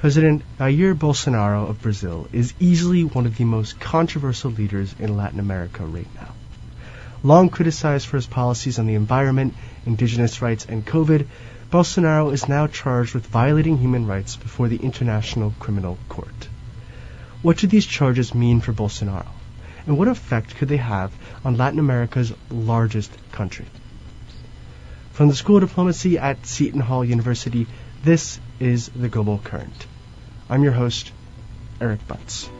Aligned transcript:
President 0.00 0.42
Jair 0.58 0.94
Bolsonaro 0.94 1.68
of 1.68 1.82
Brazil 1.82 2.26
is 2.32 2.54
easily 2.58 3.04
one 3.04 3.26
of 3.26 3.36
the 3.36 3.44
most 3.44 3.78
controversial 3.78 4.50
leaders 4.50 4.94
in 4.98 5.14
Latin 5.14 5.38
America 5.38 5.84
right 5.84 6.08
now. 6.14 6.32
Long 7.22 7.50
criticized 7.50 8.06
for 8.06 8.16
his 8.16 8.26
policies 8.26 8.78
on 8.78 8.86
the 8.86 8.94
environment, 8.94 9.52
indigenous 9.84 10.40
rights, 10.40 10.64
and 10.64 10.86
COVID, 10.86 11.26
Bolsonaro 11.70 12.32
is 12.32 12.48
now 12.48 12.66
charged 12.66 13.12
with 13.12 13.26
violating 13.26 13.76
human 13.76 14.06
rights 14.06 14.36
before 14.36 14.68
the 14.68 14.78
International 14.78 15.52
Criminal 15.60 15.98
Court. 16.08 16.48
What 17.42 17.58
do 17.58 17.66
these 17.66 17.84
charges 17.84 18.34
mean 18.34 18.62
for 18.62 18.72
Bolsonaro? 18.72 19.28
And 19.86 19.98
what 19.98 20.08
effect 20.08 20.56
could 20.56 20.70
they 20.70 20.78
have 20.78 21.12
on 21.44 21.58
Latin 21.58 21.78
America's 21.78 22.32
largest 22.50 23.12
country? 23.32 23.66
From 25.12 25.28
the 25.28 25.36
School 25.36 25.58
of 25.58 25.68
Diplomacy 25.68 26.16
at 26.16 26.46
Seton 26.46 26.80
Hall 26.80 27.04
University, 27.04 27.66
this 28.02 28.40
is 28.58 28.88
The 28.88 29.10
Global 29.10 29.36
Current. 29.36 29.86
I'm 30.50 30.64
your 30.64 30.72
host, 30.72 31.12
Eric 31.80 32.00
Bunce. 32.08 32.50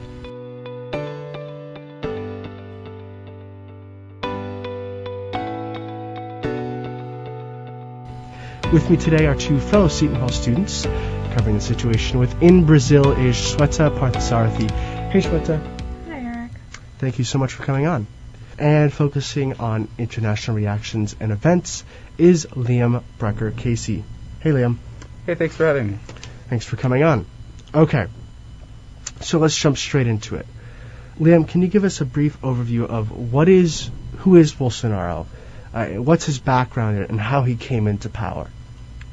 With 8.72 8.88
me 8.88 8.96
today 8.96 9.26
are 9.26 9.34
two 9.34 9.58
fellow 9.58 9.88
Seton 9.88 10.14
Hall 10.14 10.28
students 10.28 10.84
covering 11.32 11.56
the 11.56 11.60
situation 11.60 12.20
within 12.20 12.64
Brazil 12.64 13.10
is 13.10 13.34
Shweta 13.34 13.98
Parthasarathy. 13.98 14.70
Hey 15.10 15.20
Shweta. 15.20 15.60
Hi 16.06 16.20
Eric. 16.20 16.52
Thank 16.98 17.18
you 17.18 17.24
so 17.24 17.38
much 17.38 17.54
for 17.54 17.64
coming 17.64 17.88
on. 17.88 18.06
And 18.56 18.92
focusing 18.92 19.58
on 19.58 19.88
international 19.98 20.56
reactions 20.56 21.16
and 21.18 21.32
events 21.32 21.82
is 22.18 22.46
Liam 22.46 23.02
Brucker 23.18 23.50
Casey. 23.50 24.04
Hey 24.38 24.50
Liam. 24.50 24.76
Hey, 25.26 25.34
thanks 25.34 25.56
for 25.56 25.66
having 25.66 25.90
me. 25.90 25.98
Thanks 26.48 26.64
for 26.64 26.76
coming 26.76 27.02
on. 27.02 27.26
Okay, 27.72 28.06
so 29.20 29.38
let's 29.38 29.56
jump 29.56 29.78
straight 29.78 30.08
into 30.08 30.34
it. 30.34 30.46
Liam, 31.20 31.46
can 31.46 31.62
you 31.62 31.68
give 31.68 31.84
us 31.84 32.00
a 32.00 32.04
brief 32.04 32.40
overview 32.40 32.84
of 32.88 33.32
what 33.32 33.48
is, 33.48 33.90
who 34.18 34.34
is 34.34 34.52
Bolsonaro, 34.52 35.26
uh, 35.72 35.86
what's 35.86 36.24
his 36.24 36.40
background, 36.40 36.98
and 36.98 37.20
how 37.20 37.42
he 37.42 37.54
came 37.54 37.86
into 37.86 38.08
power? 38.08 38.48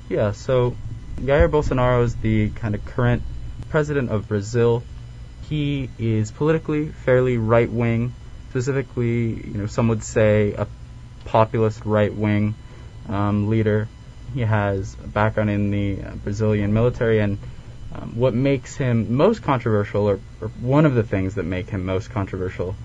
Yeah, 0.10 0.32
so 0.32 0.76
Jair 1.18 1.52
Bolsonaro 1.52 2.04
is 2.04 2.16
the 2.16 2.50
kind 2.50 2.74
of 2.74 2.84
current 2.84 3.22
president 3.70 4.10
of 4.10 4.28
Brazil. 4.28 4.82
He 5.50 5.90
is 6.00 6.32
politically 6.32 6.88
fairly 6.88 7.38
right 7.38 7.70
wing, 7.70 8.16
specifically, 8.50 9.34
you 9.34 9.54
know, 9.54 9.68
some 9.68 9.90
would 9.90 10.04
say 10.04 10.54
a 10.54 10.68
populist 11.26 11.86
right 11.86 12.14
wing 12.14 12.56
um, 13.08 13.50
leader. 13.50 13.88
He 14.34 14.42
has 14.42 14.96
a 15.04 15.08
background 15.08 15.52
in 15.52 15.70
the 15.70 15.96
Brazilian 16.24 16.74
military, 16.74 17.20
and 17.20 17.38
um, 17.98 18.16
what 18.16 18.34
makes 18.34 18.76
him 18.76 19.16
most 19.16 19.42
controversial, 19.42 20.10
or, 20.10 20.20
or 20.42 20.48
one 20.60 20.86
of 20.86 20.94
the 20.94 21.04
things 21.04 21.36
that 21.36 21.44
make 21.44 21.70
him 21.70 21.86
most 21.86 22.12
controversial, 22.12 22.76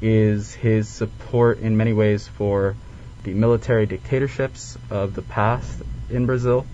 is 0.00 0.52
his 0.52 0.88
support 0.88 1.60
in 1.60 1.76
many 1.76 1.92
ways 1.92 2.26
for 2.26 2.74
the 3.24 3.34
military 3.34 3.86
dictatorships 3.86 4.76
of 4.90 5.14
the 5.14 5.22
past 5.22 5.80
in 6.10 6.26
Brazil, 6.26 6.66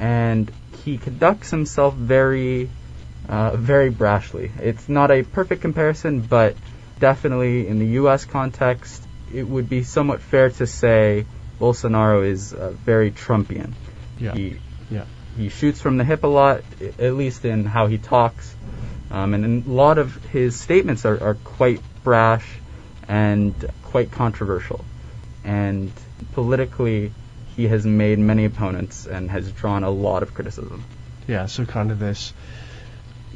and 0.00 0.50
he 0.84 0.96
conducts 0.96 1.50
himself 1.50 1.94
very, 1.94 2.70
uh, 3.28 3.56
very 3.56 3.90
brashly. 3.90 4.50
It's 4.60 4.88
not 4.88 5.10
a 5.10 5.22
perfect 5.22 5.60
comparison, 5.60 6.20
but 6.20 6.56
definitely 6.98 7.66
in 7.66 7.78
the 7.78 7.86
U.S. 8.02 8.24
context, 8.24 9.02
it 9.32 9.46
would 9.46 9.68
be 9.68 9.82
somewhat 9.82 10.20
fair 10.20 10.50
to 10.50 10.66
say 10.66 11.26
Bolsonaro 11.60 12.26
is 12.26 12.52
uh, 12.52 12.70
very 12.70 13.10
Trumpian. 13.10 13.72
Yeah. 14.18 14.34
He, 14.34 14.58
Yeah. 14.90 15.04
He 15.36 15.48
shoots 15.48 15.80
from 15.80 15.96
the 15.96 16.04
hip 16.04 16.24
a 16.24 16.28
lot, 16.28 16.62
at 16.98 17.14
least 17.14 17.44
in 17.44 17.64
how 17.64 17.86
he 17.86 17.98
talks. 17.98 18.54
Um, 19.10 19.34
and, 19.34 19.66
a 19.66 19.70
lot 19.70 19.98
of 19.98 20.14
his 20.26 20.58
statements 20.58 21.04
are, 21.04 21.22
are 21.22 21.34
quite 21.34 21.80
brash 22.02 22.46
and 23.08 23.54
quite 23.84 24.10
controversial. 24.10 24.84
And 25.44 25.92
politically, 26.32 27.12
he 27.56 27.68
has 27.68 27.84
made 27.84 28.18
many 28.18 28.44
opponents 28.44 29.06
and 29.06 29.30
has 29.30 29.50
drawn 29.52 29.84
a 29.84 29.90
lot 29.90 30.22
of 30.22 30.34
criticism. 30.34 30.84
Yeah, 31.26 31.46
so 31.46 31.64
kind 31.64 31.90
of 31.90 31.98
this 31.98 32.32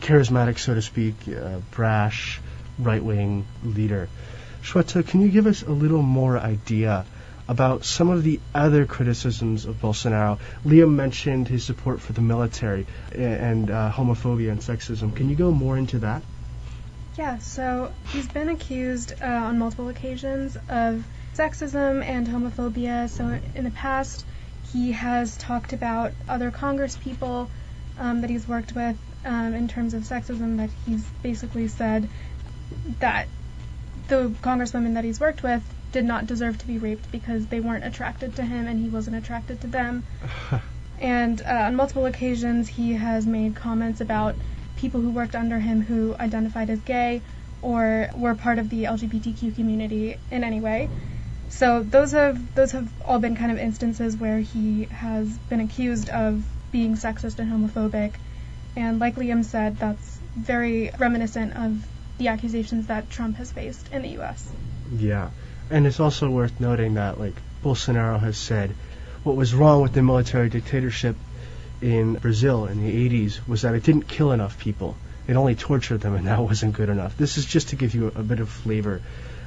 charismatic, 0.00 0.58
so 0.58 0.74
to 0.74 0.82
speak, 0.82 1.14
uh, 1.28 1.58
brash, 1.70 2.40
right 2.78 3.02
wing 3.02 3.46
leader. 3.64 4.08
Shweta, 4.62 5.06
can 5.06 5.20
you 5.20 5.28
give 5.28 5.46
us 5.46 5.62
a 5.62 5.70
little 5.70 6.02
more 6.02 6.38
idea 6.38 7.06
about 7.48 7.84
some 7.84 8.10
of 8.10 8.22
the 8.22 8.38
other 8.54 8.84
criticisms 8.86 9.64
of 9.64 9.80
Bolsonaro? 9.80 10.38
Liam 10.64 10.94
mentioned 10.94 11.48
his 11.48 11.64
support 11.64 12.00
for 12.00 12.12
the 12.12 12.20
military 12.20 12.86
and 13.12 13.70
uh, 13.70 13.90
homophobia 13.90 14.50
and 14.50 14.60
sexism. 14.60 15.16
Can 15.16 15.30
you 15.30 15.36
go 15.36 15.50
more 15.50 15.76
into 15.76 16.00
that? 16.00 16.22
Yeah, 17.16 17.38
so 17.38 17.92
he's 18.12 18.28
been 18.28 18.48
accused 18.48 19.12
uh, 19.20 19.26
on 19.26 19.58
multiple 19.58 19.88
occasions 19.88 20.56
of 20.68 21.04
sexism 21.34 22.04
and 22.04 22.26
homophobia. 22.26 23.08
So 23.08 23.40
in 23.54 23.64
the 23.64 23.70
past, 23.70 24.24
he 24.72 24.92
has 24.92 25.36
talked 25.36 25.72
about 25.72 26.12
other 26.28 26.50
Congress 26.50 26.96
people 26.96 27.50
um, 27.98 28.20
that 28.20 28.30
he's 28.30 28.46
worked 28.46 28.74
with 28.74 28.96
um, 29.24 29.54
in 29.54 29.68
terms 29.68 29.94
of 29.94 30.02
sexism, 30.02 30.58
that 30.58 30.70
he's 30.86 31.04
basically 31.22 31.68
said 31.68 32.08
that 33.00 33.26
the 34.08 34.32
congresswomen 34.42 34.94
that 34.94 35.04
he's 35.04 35.18
worked 35.18 35.42
with 35.42 35.62
did 35.92 36.04
not 36.04 36.26
deserve 36.26 36.58
to 36.58 36.66
be 36.66 36.78
raped 36.78 37.10
because 37.10 37.46
they 37.46 37.60
weren't 37.60 37.84
attracted 37.84 38.36
to 38.36 38.42
him 38.42 38.66
and 38.66 38.78
he 38.78 38.88
wasn't 38.88 39.16
attracted 39.16 39.60
to 39.60 39.66
them. 39.66 40.04
And 41.00 41.40
uh, 41.42 41.66
on 41.66 41.76
multiple 41.76 42.06
occasions, 42.06 42.68
he 42.68 42.94
has 42.94 43.26
made 43.26 43.54
comments 43.54 44.00
about 44.00 44.34
people 44.76 45.00
who 45.00 45.10
worked 45.10 45.34
under 45.34 45.58
him 45.58 45.80
who 45.80 46.14
identified 46.18 46.70
as 46.70 46.80
gay 46.80 47.22
or 47.62 48.08
were 48.16 48.34
part 48.34 48.58
of 48.58 48.68
the 48.68 48.84
LGBTQ 48.84 49.54
community 49.54 50.16
in 50.30 50.44
any 50.44 50.60
way. 50.60 50.88
So 51.50 51.82
those 51.82 52.12
have 52.12 52.54
those 52.54 52.72
have 52.72 52.88
all 53.04 53.18
been 53.18 53.36
kind 53.36 53.50
of 53.50 53.58
instances 53.58 54.16
where 54.16 54.38
he 54.38 54.84
has 54.84 55.28
been 55.50 55.60
accused 55.60 56.10
of 56.10 56.44
being 56.72 56.94
sexist 56.94 57.38
and 57.38 57.50
homophobic. 57.50 58.12
And 58.76 58.98
like 58.98 59.16
Liam 59.16 59.44
said, 59.44 59.78
that's 59.78 60.18
very 60.36 60.90
reminiscent 60.98 61.56
of 61.56 61.84
the 62.18 62.28
accusations 62.28 62.88
that 62.88 63.08
Trump 63.08 63.36
has 63.36 63.50
faced 63.50 63.88
in 63.92 64.02
the 64.02 64.10
U.S. 64.10 64.52
Yeah, 64.92 65.30
and 65.70 65.86
it's 65.86 66.00
also 66.00 66.30
worth 66.30 66.60
noting 66.60 66.94
that 66.94 67.18
like 67.18 67.34
Bolsonaro 67.62 68.18
has 68.20 68.36
said, 68.36 68.74
what 69.22 69.36
was 69.36 69.54
wrong 69.54 69.82
with 69.82 69.92
the 69.92 70.02
military 70.02 70.48
dictatorship 70.48 71.16
in 71.80 72.14
Brazil 72.14 72.66
in 72.66 72.80
the 72.82 73.08
80s 73.08 73.46
was 73.46 73.62
that 73.62 73.74
it 73.74 73.82
didn't 73.82 74.08
kill 74.08 74.32
enough 74.32 74.58
people. 74.58 74.96
It 75.26 75.36
only 75.36 75.54
tortured 75.54 76.00
them, 76.00 76.14
and 76.14 76.26
that 76.26 76.40
wasn't 76.40 76.74
good 76.74 76.88
enough. 76.88 77.16
This 77.16 77.36
is 77.36 77.44
just 77.44 77.68
to 77.68 77.76
give 77.76 77.94
you 77.94 78.06
a, 78.06 78.22
bit 78.22 78.40
of 78.40 78.48
flavor 78.48 79.02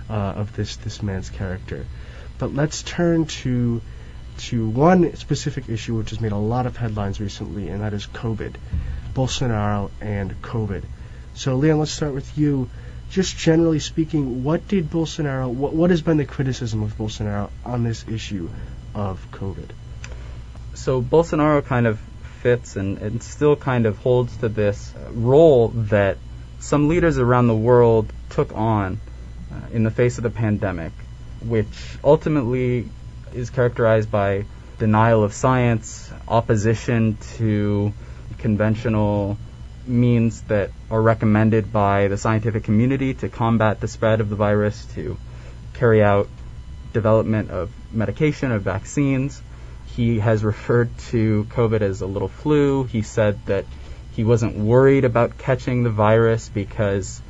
uh, 0.10 0.14
of 0.14 0.56
this 0.56 0.76
this 0.78 1.02
man's 1.02 1.30
character. 1.30 1.86
But 2.38 2.54
let's 2.54 2.84
turn 2.84 3.26
to 3.26 3.82
to 4.38 4.70
one 4.70 5.16
specific 5.16 5.70
issue 5.70 5.96
which 5.96 6.12
has 6.12 6.22
made 6.22 6.32
a 6.32 6.38
lot 6.38 6.66
of 6.66 6.78
headlines 6.78 7.20
recently, 7.20 7.70
and 7.70 7.82
that 7.82 7.94
is 7.94 8.08
COVID, 8.08 8.56
Bolsonaro 9.14 9.92
and 10.00 10.42
COVID. 10.42 10.84
So, 11.34 11.60
Liam, 11.60 11.80
let's 11.80 11.92
start 11.92 12.14
with 12.14 12.38
you. 12.38 12.70
Just 13.12 13.38
generally 13.38 13.80
speaking, 13.80 14.44
what 14.44 14.68
did 14.68 14.90
Bolsonaro, 14.90 15.50
what, 15.50 15.74
what 15.74 15.90
has 15.90 16.02
been 16.02 16.18
the 16.18 16.26
criticism 16.26 16.82
of 16.84 16.98
Bolsonaro 16.98 17.50
on 17.66 17.84
this 17.84 18.08
issue 18.08 18.50
of 18.96 19.26
COVID? 19.32 19.70
so 20.82 21.02
Bolsonaro 21.02 21.64
kind 21.64 21.86
of 21.88 22.00
fits 22.42 22.76
and, 22.76 22.98
and 22.98 23.22
still 23.22 23.56
kind 23.56 23.86
of 23.86 23.98
holds 24.00 24.36
to 24.38 24.50
this 24.50 24.94
role 25.12 25.70
that 25.70 26.18
some 26.60 26.88
leaders 26.88 27.20
around 27.20 27.48
the 27.48 27.56
world 27.56 28.12
took 28.30 28.56
on 28.56 29.00
uh, 29.52 29.56
in 29.72 29.84
the 29.84 29.92
face 29.92 30.18
of 30.18 30.24
the 30.24 30.30
pandemic, 30.30 30.92
which 31.42 31.98
ultimately 32.04 32.88
is 33.34 33.50
characterized 33.50 34.10
by 34.10 34.46
denial 34.80 35.24
of 35.24 35.34
science, 35.34 36.12
opposition 36.28 37.18
to 37.38 37.94
conventional 38.40 39.38
means 39.86 40.42
that 40.44 40.72
are 40.92 41.02
recommended 41.02 41.72
by 41.72 42.10
the 42.10 42.18
scientific 42.18 42.66
community 42.66 43.14
to 43.14 43.30
combat 43.30 43.80
the 43.80 43.88
spread 43.88 44.20
of 44.20 44.30
the 44.30 44.36
virus, 44.36 44.86
to 44.94 45.18
carry 45.74 46.04
out 46.04 46.28
development 46.92 47.50
of 47.50 47.72
medication, 47.94 48.52
of 48.52 48.62
vaccines. 48.62 49.42
He 49.96 50.20
has 50.20 50.44
referred 50.54 50.96
to 51.12 51.46
COVID 51.52 51.82
as 51.82 52.02
a 52.02 52.06
little 52.06 52.28
flu. 52.28 52.84
He 52.84 53.04
said 53.04 53.40
that 53.46 53.66
he 54.12 54.26
wasn't 54.26 54.58
worried 54.58 55.06
about 55.06 55.38
catching 55.38 55.84
the 55.84 55.90
virus 55.90 56.50
because 56.50 57.22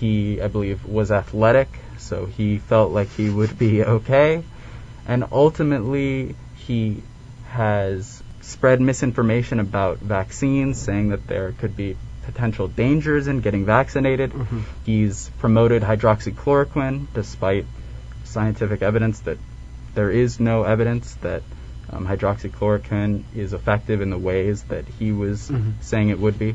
he, 0.00 0.40
I 0.40 0.48
believe, 0.48 0.86
was 0.86 1.12
athletic, 1.12 1.68
so 1.98 2.24
he 2.24 2.58
felt 2.58 2.92
like 2.92 3.10
he 3.10 3.28
would 3.28 3.58
be 3.58 3.84
okay. 3.98 4.42
And 5.06 5.24
ultimately, 5.30 6.34
he 6.56 7.02
has 7.50 8.22
spread 8.40 8.80
misinformation 8.80 9.60
about 9.60 9.98
vaccines, 9.98 10.80
saying 10.80 11.10
that 11.10 11.26
there 11.26 11.52
could 11.52 11.76
be 11.76 11.96
potential 12.24 12.68
dangers 12.68 13.26
in 13.28 13.40
getting 13.40 13.64
vaccinated. 13.64 14.32
Mhm. 14.32 14.62
He's 14.84 15.30
promoted 15.38 15.82
hydroxychloroquine 15.82 17.06
despite 17.14 17.66
scientific 18.24 18.82
evidence 18.82 19.20
that 19.20 19.38
there 19.94 20.10
is 20.10 20.40
no 20.40 20.62
evidence 20.62 21.14
that 21.22 21.42
um, 21.90 22.06
hydroxychloroquine 22.06 23.22
is 23.34 23.52
effective 23.52 24.00
in 24.00 24.08
the 24.10 24.18
ways 24.18 24.62
that 24.68 24.84
he 24.98 25.12
was 25.12 25.50
Mhm. 25.50 25.72
saying 25.80 26.08
it 26.08 26.18
would 26.18 26.38
be. 26.38 26.54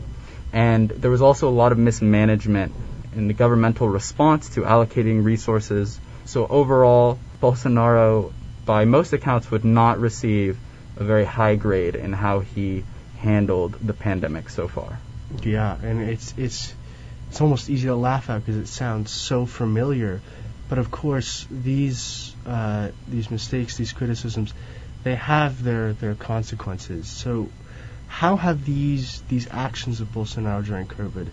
And 0.51 0.89
there 0.89 1.11
was 1.11 1.21
also 1.21 1.47
a 1.49 1.55
lot 1.61 1.71
of 1.71 1.77
mismanagement 1.77 2.73
in 3.15 3.27
the 3.27 3.33
governmental 3.33 3.87
response 3.87 4.49
to 4.49 4.61
allocating 4.61 5.23
resources. 5.23 5.99
So 6.25 6.47
overall, 6.47 7.19
Bolsonaro, 7.41 8.31
by 8.65 8.85
most 8.85 9.13
accounts, 9.13 9.51
would 9.51 9.65
not 9.65 9.99
receive 9.99 10.57
a 10.95 11.03
very 11.03 11.25
high 11.25 11.55
grade 11.55 11.95
in 11.95 12.13
how 12.13 12.39
he 12.39 12.83
handled 13.17 13.75
the 13.81 13.93
pandemic 13.93 14.49
so 14.49 14.67
far. 14.67 14.99
Yeah, 15.43 15.77
and 15.81 16.01
it's 16.01 16.33
it's 16.37 16.73
it's 17.29 17.41
almost 17.41 17.69
easy 17.69 17.87
to 17.87 17.95
laugh 17.95 18.29
at 18.29 18.45
because 18.45 18.57
it 18.57 18.67
sounds 18.67 19.11
so 19.11 19.45
familiar. 19.45 20.21
But 20.69 20.79
of 20.79 20.91
course, 20.91 21.47
these 21.49 22.35
uh, 22.45 22.89
these 23.07 23.29
mistakes, 23.31 23.77
these 23.77 23.93
criticisms, 23.93 24.53
they 25.03 25.15
have 25.15 25.63
their 25.63 25.93
their 25.93 26.15
consequences. 26.15 27.07
So, 27.07 27.49
how 28.07 28.35
have 28.35 28.65
these 28.65 29.21
these 29.29 29.47
actions 29.51 30.01
of 30.01 30.09
Bolsonaro 30.13 30.65
during 30.65 30.87
COVID? 30.87 31.27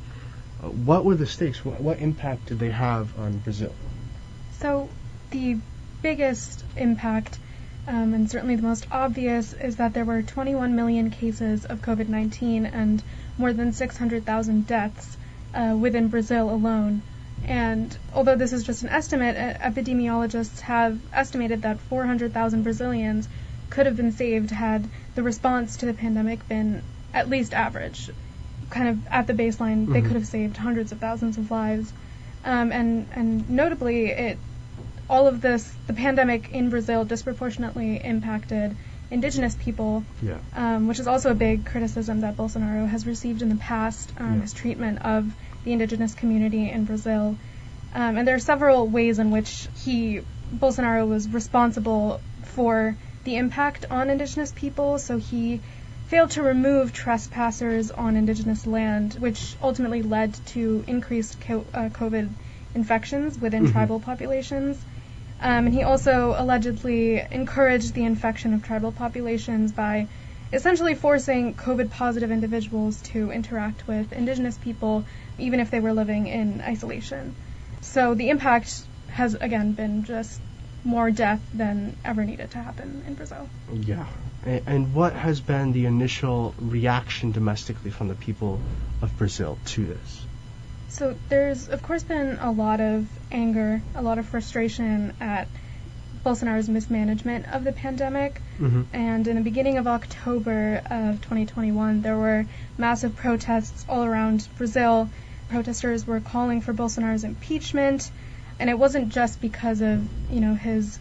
Uh, 0.63 0.69
what 0.69 1.05
were 1.05 1.15
the 1.15 1.27
stakes? 1.27 1.65
What, 1.65 1.81
what 1.81 1.99
impact 1.99 2.47
did 2.47 2.59
they 2.59 2.71
have 2.71 3.19
on 3.19 3.39
Brazil? 3.39 3.73
So, 4.61 4.89
the 5.31 5.59
biggest 6.03 6.65
impact, 6.77 7.39
um, 7.89 8.15
and 8.15 8.31
certainly 8.31 8.57
the 8.57 8.63
most 8.63 8.87
obvious, 8.91 9.53
is 9.53 9.77
that 9.77 9.95
there 9.95 10.05
were 10.05 10.23
21 10.23 10.77
million 10.77 11.11
cases 11.11 11.65
of 11.65 11.81
COVID 11.81 12.09
19 12.09 12.67
and 12.67 13.03
more 13.39 13.53
than 13.53 13.73
600,000 13.73 14.67
deaths 14.67 15.17
uh, 15.55 15.77
within 15.79 16.09
Brazil 16.09 16.51
alone. 16.51 17.03
And 17.47 17.97
although 18.15 18.37
this 18.37 18.53
is 18.53 18.65
just 18.65 18.83
an 18.83 18.89
estimate, 18.89 19.37
uh, 19.37 19.59
epidemiologists 19.59 20.61
have 20.61 20.99
estimated 21.13 21.63
that 21.63 21.81
400,000 21.81 22.63
Brazilians 22.63 23.29
could 23.71 23.87
have 23.87 23.97
been 23.97 24.13
saved 24.13 24.51
had 24.51 24.89
the 25.15 25.23
response 25.23 25.79
to 25.79 25.87
the 25.87 25.95
pandemic 25.95 26.47
been 26.49 26.83
at 27.13 27.29
least 27.29 27.53
average. 27.53 28.11
Kind 28.71 28.89
of 28.89 29.07
at 29.09 29.27
the 29.27 29.35
baseline, 29.35 29.85
mm-hmm. 29.85 29.93
they 29.93 30.03
could 30.03 30.13
have 30.13 30.27
saved 30.27 30.57
hundreds 30.57 30.93
of 30.93 30.99
thousands 30.99 31.39
of 31.39 31.51
lives. 31.51 31.93
Um, 32.45 32.73
and, 32.73 33.09
and 33.13 33.51
notably, 33.51 34.07
it 34.07 34.39
all 35.09 35.27
of 35.27 35.41
this, 35.41 35.71
the 35.87 35.93
pandemic 35.93 36.51
in 36.51 36.71
Brazil 36.71 37.05
disproportionately 37.05 38.01
impacted 38.03 38.75
indigenous 39.11 39.55
people, 39.55 40.05
yeah. 40.23 40.39
um, 40.55 40.89
which 40.89 40.99
is 40.99 41.07
also 41.07 41.31
a 41.31 41.35
big 41.35 41.67
criticism 41.67 42.21
that 42.21 42.37
Bolsonaro 42.37 42.89
has 42.89 43.07
received 43.07 43.43
in 43.43 43.49
the 43.49 43.57
past, 43.57 44.13
um, 44.19 44.35
yeah. 44.35 44.41
his 44.43 44.53
treatment 44.53 45.05
of 45.05 45.31
the 45.65 45.73
indigenous 45.73 46.15
community 46.15 46.71
in 46.71 46.85
Brazil. 46.85 47.37
Um, 47.95 48.17
and 48.17 48.27
there 48.27 48.35
are 48.35 48.41
several 48.41 48.89
ways 48.89 49.19
in 49.19 49.31
which 49.31 49.69
he, 49.85 50.21
Bolsonaro, 50.53 51.07
was 51.07 51.29
responsible 51.29 52.21
for 52.43 52.97
the 53.25 53.37
impact 53.37 53.87
on 53.91 54.11
indigenous 54.11 54.53
people. 54.53 54.99
So 54.99 55.19
he 55.19 55.61
failed 56.09 56.33
to 56.33 56.43
remove 56.43 56.93
trespassers 56.93 57.91
on 57.91 58.17
indigenous 58.17 58.67
land, 58.67 59.15
which 59.15 59.55
ultimately 59.63 60.03
led 60.03 60.35
to 60.47 60.85
increased 60.87 61.41
co- 61.41 61.67
uh, 61.73 61.89
COVID 61.89 62.29
infections 62.75 63.39
within 63.39 63.65
mm-hmm. 63.65 63.73
tribal 63.73 64.01
populations. 64.01 64.83
Um, 65.41 65.67
and 65.67 65.75
he 65.75 65.83
also 65.83 66.35
allegedly 66.37 67.21
encouraged 67.31 67.95
the 67.95 68.05
infection 68.05 68.55
of 68.55 68.63
tribal 68.63 68.93
populations 68.93 69.73
by 69.73 70.09
essentially 70.53 70.95
forcing 70.95 71.55
COVID 71.55 71.91
positive 71.91 72.31
individuals 72.31 73.01
to 73.03 73.31
interact 73.31 73.87
with 73.87 74.13
indigenous 74.13 74.57
people, 74.57 75.05
even 75.39 75.61
if 75.61 75.71
they 75.71 75.81
were 75.81 75.93
living 75.93 76.29
in 76.29 76.61
isolation. 76.61 77.35
So 77.81 78.15
the 78.15 78.31
impact 78.31 78.83
has, 79.09 79.35
again, 79.35 79.73
been 79.73 80.05
just 80.05 80.41
more 80.85 81.11
death 81.11 81.41
than 81.53 81.97
ever 82.05 82.25
needed 82.25 82.51
to 82.53 82.59
happen 82.59 83.03
in 83.07 83.15
Brazil. 83.15 83.49
Yeah. 83.73 84.07
And 84.45 84.95
what 84.95 85.15
has 85.15 85.41
been 85.41 85.73
the 85.73 85.87
initial 85.87 86.55
reaction 86.59 87.33
domestically 87.33 87.91
from 87.91 88.09
the 88.09 88.15
people 88.15 88.61
of 89.01 89.17
Brazil 89.17 89.59
to 89.67 89.87
this? 89.87 90.27
So 90.95 91.17
there's, 91.29 91.69
of 91.69 91.83
course, 91.83 92.05
been 92.05 92.39
a 92.41 92.53
lot 92.53 92.81
of 92.81 93.09
anger, 93.33 93.83
a 93.97 94.03
lot 94.03 94.19
of 94.19 94.27
frustration 94.27 95.13
at 95.21 95.49
Bolsonaro's 96.25 96.69
mismanagement 96.69 97.47
of 97.53 97.65
the 97.65 97.73
pandemic. 97.73 98.41
Mm-hmm. 98.61 98.83
And 98.93 99.27
in 99.27 99.35
the 99.35 99.43
beginning 99.43 99.79
of 99.79 99.89
October 99.89 100.77
of 100.89 101.21
2021, 101.21 102.01
there 102.03 102.17
were 102.17 102.47
massive 102.79 103.17
protests 103.17 103.85
all 103.89 104.05
around 104.05 104.47
Brazil. 104.57 105.11
Protesters 105.49 106.07
were 106.07 106.21
calling 106.21 106.61
for 106.61 106.73
Bolsonaro's 106.73 107.25
impeachment, 107.25 108.09
and 108.61 108.71
it 108.71 108.79
wasn't 108.79 109.09
just 109.09 109.41
because 109.41 109.81
of 109.81 110.09
you 110.31 110.41
know 110.41 110.55
his 110.55 110.97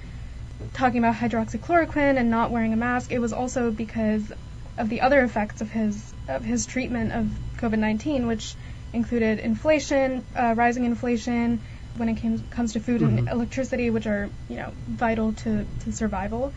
talking 0.74 0.98
about 0.98 1.14
hydroxychloroquine 1.16 2.18
and 2.18 2.32
not 2.32 2.50
wearing 2.50 2.74
a 2.74 2.78
mask. 2.78 3.12
It 3.12 3.20
was 3.20 3.32
also 3.32 3.70
because 3.70 4.34
of 4.76 4.90
the 4.90 5.02
other 5.02 5.24
effects 5.24 5.62
of 5.62 5.70
his 5.70 6.14
of 6.28 6.44
his 6.44 6.66
treatment 6.66 7.12
of 7.12 7.30
COVID-19, 7.58 8.28
which 8.28 8.56
included 8.94 9.40
inflation, 9.40 10.24
uh, 10.36 10.54
rising 10.56 10.86
inflation 10.86 11.60
when 11.98 12.10
it 12.10 12.16
came, 12.16 12.40
comes 12.50 12.74
to 12.74 12.80
food 12.80 13.02
mm-hmm. 13.02 13.18
and 13.20 13.30
electricity, 13.30 13.90
which 13.90 14.08
are 14.08 14.30
you 14.50 14.56
know 14.56 14.72
vital 14.88 15.34
to, 15.34 15.66
to 15.82 15.92
survival, 15.92 16.54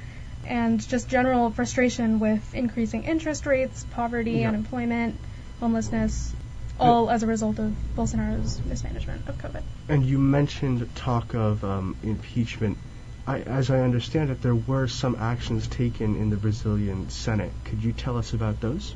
and 0.46 0.86
just 0.86 1.08
general 1.08 1.50
frustration 1.50 2.20
with 2.20 2.54
increasing 2.54 3.04
interest 3.04 3.46
rates, 3.46 3.84
poverty, 3.90 4.44
unemployment, 4.44 5.18
homelessness, 5.60 6.32
all 6.78 7.10
as 7.10 7.22
a 7.22 7.26
result 7.26 7.58
of 7.58 7.74
Bolsonaro's 7.96 8.60
mismanagement 8.64 9.28
of 9.28 9.38
COVID. 9.38 9.62
And 9.88 10.04
you 10.04 10.18
mentioned 10.18 10.88
talk 10.94 11.34
of 11.34 11.64
um, 11.64 11.96
impeachment. 12.02 12.78
I, 13.26 13.40
as 13.40 13.70
I 13.70 13.80
understand 13.80 14.30
it, 14.30 14.40
there 14.40 14.54
were 14.54 14.86
some 14.86 15.16
actions 15.16 15.66
taken 15.66 16.16
in 16.16 16.30
the 16.30 16.36
Brazilian 16.36 17.10
Senate. 17.10 17.50
Could 17.64 17.82
you 17.82 17.92
tell 17.92 18.18
us 18.18 18.34
about 18.34 18.60
those? 18.60 18.94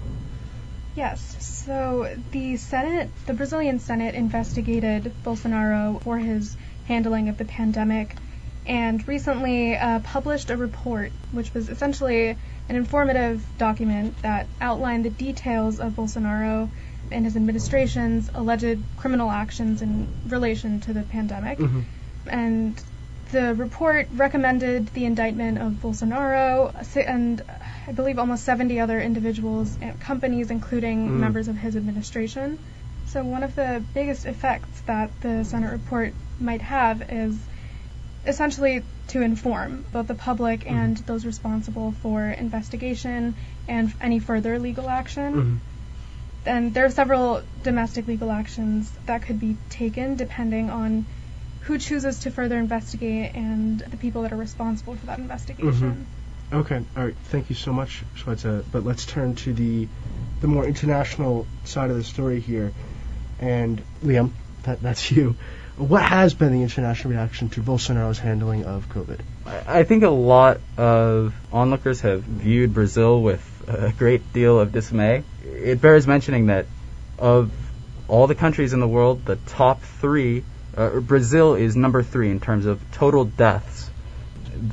Yes. 1.00 1.64
So 1.66 2.14
the 2.30 2.58
Senate, 2.58 3.08
the 3.24 3.32
Brazilian 3.32 3.78
Senate 3.78 4.14
investigated 4.14 5.10
Bolsonaro 5.24 5.98
for 6.02 6.18
his 6.18 6.54
handling 6.88 7.30
of 7.30 7.38
the 7.38 7.46
pandemic 7.46 8.14
and 8.66 9.08
recently 9.08 9.78
uh, 9.78 10.00
published 10.00 10.50
a 10.50 10.58
report 10.58 11.10
which 11.32 11.54
was 11.54 11.70
essentially 11.70 12.36
an 12.68 12.76
informative 12.76 13.42
document 13.56 14.20
that 14.20 14.46
outlined 14.60 15.06
the 15.06 15.10
details 15.10 15.80
of 15.80 15.92
Bolsonaro 15.92 16.68
and 17.10 17.24
his 17.24 17.34
administration's 17.34 18.28
alleged 18.34 18.78
criminal 18.98 19.30
actions 19.30 19.80
in 19.80 20.06
relation 20.28 20.80
to 20.80 20.92
the 20.92 21.02
pandemic. 21.02 21.56
Mm-hmm. 21.56 21.80
And 22.28 22.78
the 23.32 23.54
report 23.54 24.08
recommended 24.14 24.88
the 24.88 25.04
indictment 25.04 25.58
of 25.58 25.72
Bolsonaro 25.74 26.74
and 26.96 27.42
I 27.86 27.92
believe 27.92 28.18
almost 28.18 28.44
70 28.44 28.80
other 28.80 29.00
individuals 29.00 29.76
and 29.80 30.00
companies, 30.00 30.50
including 30.50 31.08
mm. 31.08 31.12
members 31.12 31.48
of 31.48 31.56
his 31.56 31.76
administration. 31.76 32.58
So 33.08 33.24
one 33.24 33.42
of 33.42 33.54
the 33.54 33.82
biggest 33.94 34.26
effects 34.26 34.80
that 34.82 35.10
the 35.20 35.44
Senate 35.44 35.72
report 35.72 36.14
might 36.38 36.62
have 36.62 37.10
is 37.10 37.36
essentially 38.26 38.82
to 39.08 39.22
inform 39.22 39.84
both 39.92 40.06
the 40.06 40.14
public 40.14 40.60
mm-hmm. 40.60 40.76
and 40.76 40.96
those 40.98 41.26
responsible 41.26 41.92
for 42.02 42.24
investigation 42.24 43.34
and 43.66 43.92
any 44.00 44.18
further 44.18 44.58
legal 44.58 44.88
action. 44.88 45.34
Mm-hmm. 45.34 45.56
And 46.46 46.72
there 46.72 46.84
are 46.84 46.90
several 46.90 47.42
domestic 47.62 48.06
legal 48.06 48.30
actions 48.30 48.90
that 49.06 49.22
could 49.22 49.40
be 49.40 49.56
taken 49.68 50.16
depending 50.16 50.70
on 50.70 51.04
who 51.62 51.78
chooses 51.78 52.20
to 52.20 52.30
further 52.30 52.58
investigate 52.58 53.34
and 53.34 53.80
the 53.80 53.96
people 53.96 54.22
that 54.22 54.32
are 54.32 54.36
responsible 54.36 54.96
for 54.96 55.06
that 55.06 55.18
investigation. 55.18 56.06
Mm-hmm. 56.52 56.56
Okay, 56.56 56.82
all 56.96 57.04
right. 57.04 57.16
Thank 57.24 57.48
you 57.48 57.54
so 57.54 57.72
much, 57.72 58.02
Shweta. 58.16 58.64
But 58.72 58.84
let's 58.84 59.06
turn 59.06 59.36
to 59.36 59.52
the 59.52 59.86
the 60.40 60.48
more 60.48 60.64
international 60.64 61.46
side 61.64 61.90
of 61.90 61.96
the 61.96 62.04
story 62.04 62.40
here. 62.40 62.72
And 63.38 63.80
Liam, 64.02 64.30
that, 64.64 64.82
that's 64.82 65.10
you. 65.10 65.36
What 65.76 66.02
has 66.02 66.34
been 66.34 66.52
the 66.52 66.62
international 66.62 67.12
reaction 67.12 67.48
to 67.50 67.62
Bolsonaro's 67.62 68.18
handling 68.18 68.64
of 68.64 68.88
COVID? 68.88 69.20
I 69.46 69.84
think 69.84 70.02
a 70.02 70.10
lot 70.10 70.60
of 70.76 71.34
onlookers 71.52 72.02
have 72.02 72.22
viewed 72.22 72.74
Brazil 72.74 73.22
with 73.22 73.64
a 73.66 73.92
great 73.92 74.32
deal 74.32 74.60
of 74.60 74.72
dismay. 74.72 75.24
It 75.44 75.80
bears 75.80 76.06
mentioning 76.06 76.46
that 76.46 76.66
of 77.18 77.50
all 78.08 78.26
the 78.26 78.34
countries 78.34 78.72
in 78.72 78.80
the 78.80 78.88
world, 78.88 79.24
the 79.24 79.36
top 79.36 79.80
three 79.82 80.44
uh, 80.76 81.00
Brazil 81.00 81.54
is 81.54 81.76
number 81.76 82.02
three 82.02 82.30
in 82.30 82.40
terms 82.40 82.66
of 82.66 82.80
total 82.92 83.24
deaths 83.24 83.90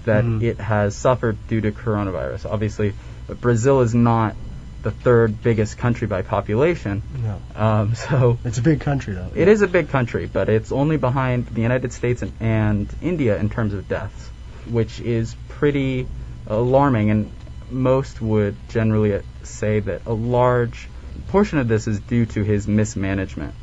that 0.05 0.23
mm. 0.23 0.43
it 0.43 0.59
has 0.59 0.95
suffered 0.95 1.37
due 1.47 1.61
to 1.61 1.71
coronavirus. 1.71 2.49
Obviously, 2.49 2.93
Brazil 3.39 3.81
is 3.81 3.95
not 3.95 4.35
the 4.83 4.91
third 4.91 5.41
biggest 5.41 5.77
country 5.77 6.07
by 6.07 6.21
population. 6.21 7.01
No. 7.23 7.41
Um, 7.55 7.95
so 8.09 8.37
it's 8.43 8.57
a 8.57 8.61
big 8.61 8.81
country, 8.81 9.13
though. 9.13 9.31
It 9.35 9.47
is 9.47 9.61
a 9.61 9.67
big 9.67 9.89
country, 9.89 10.27
but 10.27 10.49
it's 10.49 10.71
only 10.71 10.97
behind 10.97 11.47
the 11.47 11.61
United 11.61 11.93
States 11.93 12.21
and, 12.21 12.31
and 12.39 12.89
India 13.01 13.37
in 13.37 13.49
terms 13.49 13.73
of 13.73 13.87
deaths, 13.87 14.29
which 14.69 14.99
is 14.99 15.35
pretty 15.49 16.07
alarming. 16.47 17.11
And 17.11 17.31
most 17.69 18.21
would 18.21 18.55
generally 18.69 19.21
say 19.43 19.79
that 19.79 20.05
a 20.05 20.13
large 20.13 20.87
portion 21.29 21.59
of 21.59 21.67
this 21.67 21.87
is 21.87 21.99
due 21.99 22.25
to 22.27 22.43
his 22.43 22.67
mismanagement. 22.67 23.53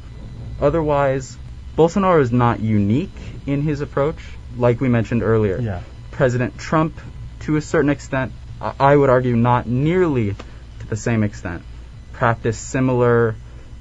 Otherwise, 0.61 1.37
Bolsonaro 1.77 2.21
is 2.21 2.33
not 2.33 2.61
unique 2.61 3.15
in 3.47 3.63
his 3.63 3.81
approach, 3.81 4.19
like 4.57 4.81
we 4.81 4.89
mentioned 4.89 5.23
earlier. 5.23 5.59
Yeah. 5.61 5.81
President 6.13 6.59
Trump, 6.59 6.99
to 7.41 7.57
a 7.57 7.61
certain 7.61 7.91
extent, 7.91 8.33
I 8.61 8.95
would 8.97 9.11
argue 9.11 9.37
not 9.37 9.67
nearly 9.67 10.35
to 10.81 10.87
the 10.87 10.97
same 10.97 11.23
extent, 11.25 11.63
practiced 12.13 12.69
similar 12.69 13.35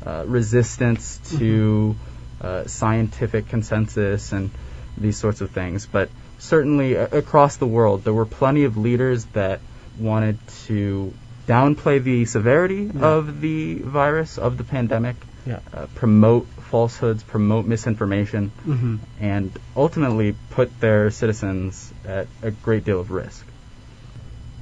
uh, 0.05 0.23
resistance 0.25 1.19
to 1.37 1.95
uh, 2.41 2.65
scientific 2.65 3.47
consensus 3.49 4.31
and 4.31 4.49
these 4.97 5.17
sorts 5.17 5.41
of 5.41 5.51
things. 5.51 5.85
But 5.85 6.09
certainly 6.39 6.95
a- 6.95 7.05
across 7.05 7.57
the 7.57 7.67
world, 7.67 8.03
there 8.03 8.13
were 8.13 8.25
plenty 8.25 8.63
of 8.63 8.75
leaders 8.75 9.25
that 9.33 9.59
wanted 9.99 10.39
to 10.65 11.13
downplay 11.47 12.03
the 12.03 12.25
severity 12.25 12.89
Yeah. 12.93 13.05
of 13.05 13.41
the 13.41 13.75
virus, 13.75 14.37
of 14.37 14.57
the 14.57 14.63
pandemic, 14.63 15.15
Yeah. 15.45 15.59
uh, 15.73 15.87
promote 15.95 16.47
falsehoods, 16.71 17.23
promote 17.23 17.65
misinformation, 17.65 18.51
hmm 18.63 18.95
and 19.19 19.51
ultimately 19.75 20.35
put 20.51 20.79
their 20.79 21.11
citizens 21.11 21.91
at 22.07 22.27
a 22.41 22.51
great 22.51 22.85
deal 22.85 22.99
of 22.99 23.11
risk. 23.11 23.45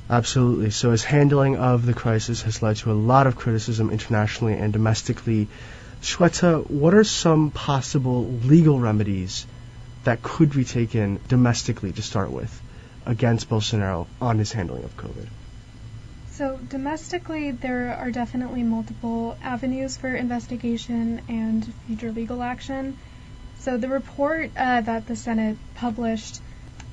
Absolutely. 0.09 0.71
So 0.71 0.91
his 0.91 1.03
handling 1.05 1.55
of 1.57 1.85
the 1.85 1.93
crisis 1.93 2.41
has 2.41 2.61
led 2.61 2.75
to 2.77 2.91
a 2.91 2.97
lot 3.11 3.27
of 3.27 3.35
criticism 3.38 3.89
internationally 3.91 4.53
and 4.55 4.73
domestically. 4.73 5.47
Shweta, 6.01 6.69
what 6.69 6.93
are 6.93 7.03
some 7.05 7.51
possible 7.51 8.27
legal 8.43 8.79
remedies 8.79 9.45
that 10.03 10.21
could 10.23 10.51
be 10.53 10.65
taken 10.65 11.19
domestically 11.29 11.91
to 11.93 12.01
start 12.01 12.31
with 12.31 12.59
against 13.05 13.50
Bolsonaro 13.50 14.07
on 14.19 14.38
his 14.39 14.51
handling 14.51 14.83
of 14.83 14.97
COVID? 14.97 15.27
So, 16.41 16.57
domestically, 16.57 17.51
there 17.51 17.93
are 17.93 18.10
definitely 18.10 18.63
multiple 18.63 19.38
avenues 19.43 19.95
for 19.95 20.10
investigation 20.15 21.21
and 21.29 21.63
future 21.86 22.12
legal 22.12 22.41
action. 22.41 22.98
So, 23.60 23.77
the 23.77 23.88
report 23.88 24.50
uh, 24.57 24.81
that 24.81 25.05
the 25.05 25.15
Senate 25.15 25.57
published 25.75 26.41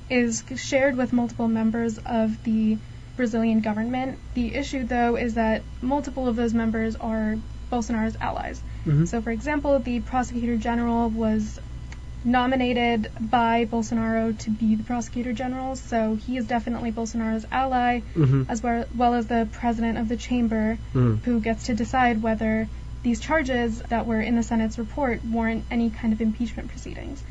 is 0.07 0.43
shared 0.55 0.97
with 0.97 1.13
multiple 1.13 1.47
members 1.47 1.97
of 1.97 2.43
the 2.43 2.77
Brazilian 3.17 3.61
government. 3.61 4.19
The 4.35 4.53
issue, 4.53 4.83
though, 4.85 5.15
is 5.15 5.33
that 5.33 5.63
multiple 5.81 6.27
of 6.27 6.35
those 6.35 6.53
members 6.53 6.95
are 6.95 7.35
Bolsonaro's 7.71 8.17
allies. 8.21 8.61
Mhm. 8.85 9.07
So, 9.07 9.19
for 9.19 9.31
example, 9.31 9.79
the 9.79 9.99
prosecutor 10.01 10.57
general 10.57 11.09
was 11.09 11.59
nominated 12.23 13.11
by 13.19 13.65
Bolsonaro 13.65 14.37
to 14.39 14.49
be 14.49 14.75
the 14.75 14.83
prosecutor 14.83 15.33
general, 15.33 15.75
so 15.75 16.15
he 16.15 16.37
is 16.37 16.45
definitely 16.45 16.91
Bolsonaro's 16.91 17.45
ally 17.51 18.01
Mm-hmm. 18.15 18.43
as 18.49 18.61
well, 18.61 18.85
well 18.95 19.13
as 19.13 19.27
the 19.27 19.47
president 19.51 19.97
of 19.97 20.07
the 20.09 20.17
chamber, 20.17 20.77
Mm. 20.93 21.23
who 21.23 21.39
gets 21.39 21.65
to 21.65 21.73
decide 21.75 22.21
whether 22.21 22.67
these 23.03 23.19
charges 23.19 23.81
that 23.89 24.05
were 24.05 24.19
in 24.21 24.35
the 24.35 24.43
Senate's 24.43 24.77
report 24.77 25.23
warrant 25.23 25.63
any 25.71 25.89
kind 25.89 26.11
of 26.13 26.19
impeachment 26.21 26.67
proceedings. 26.69 27.23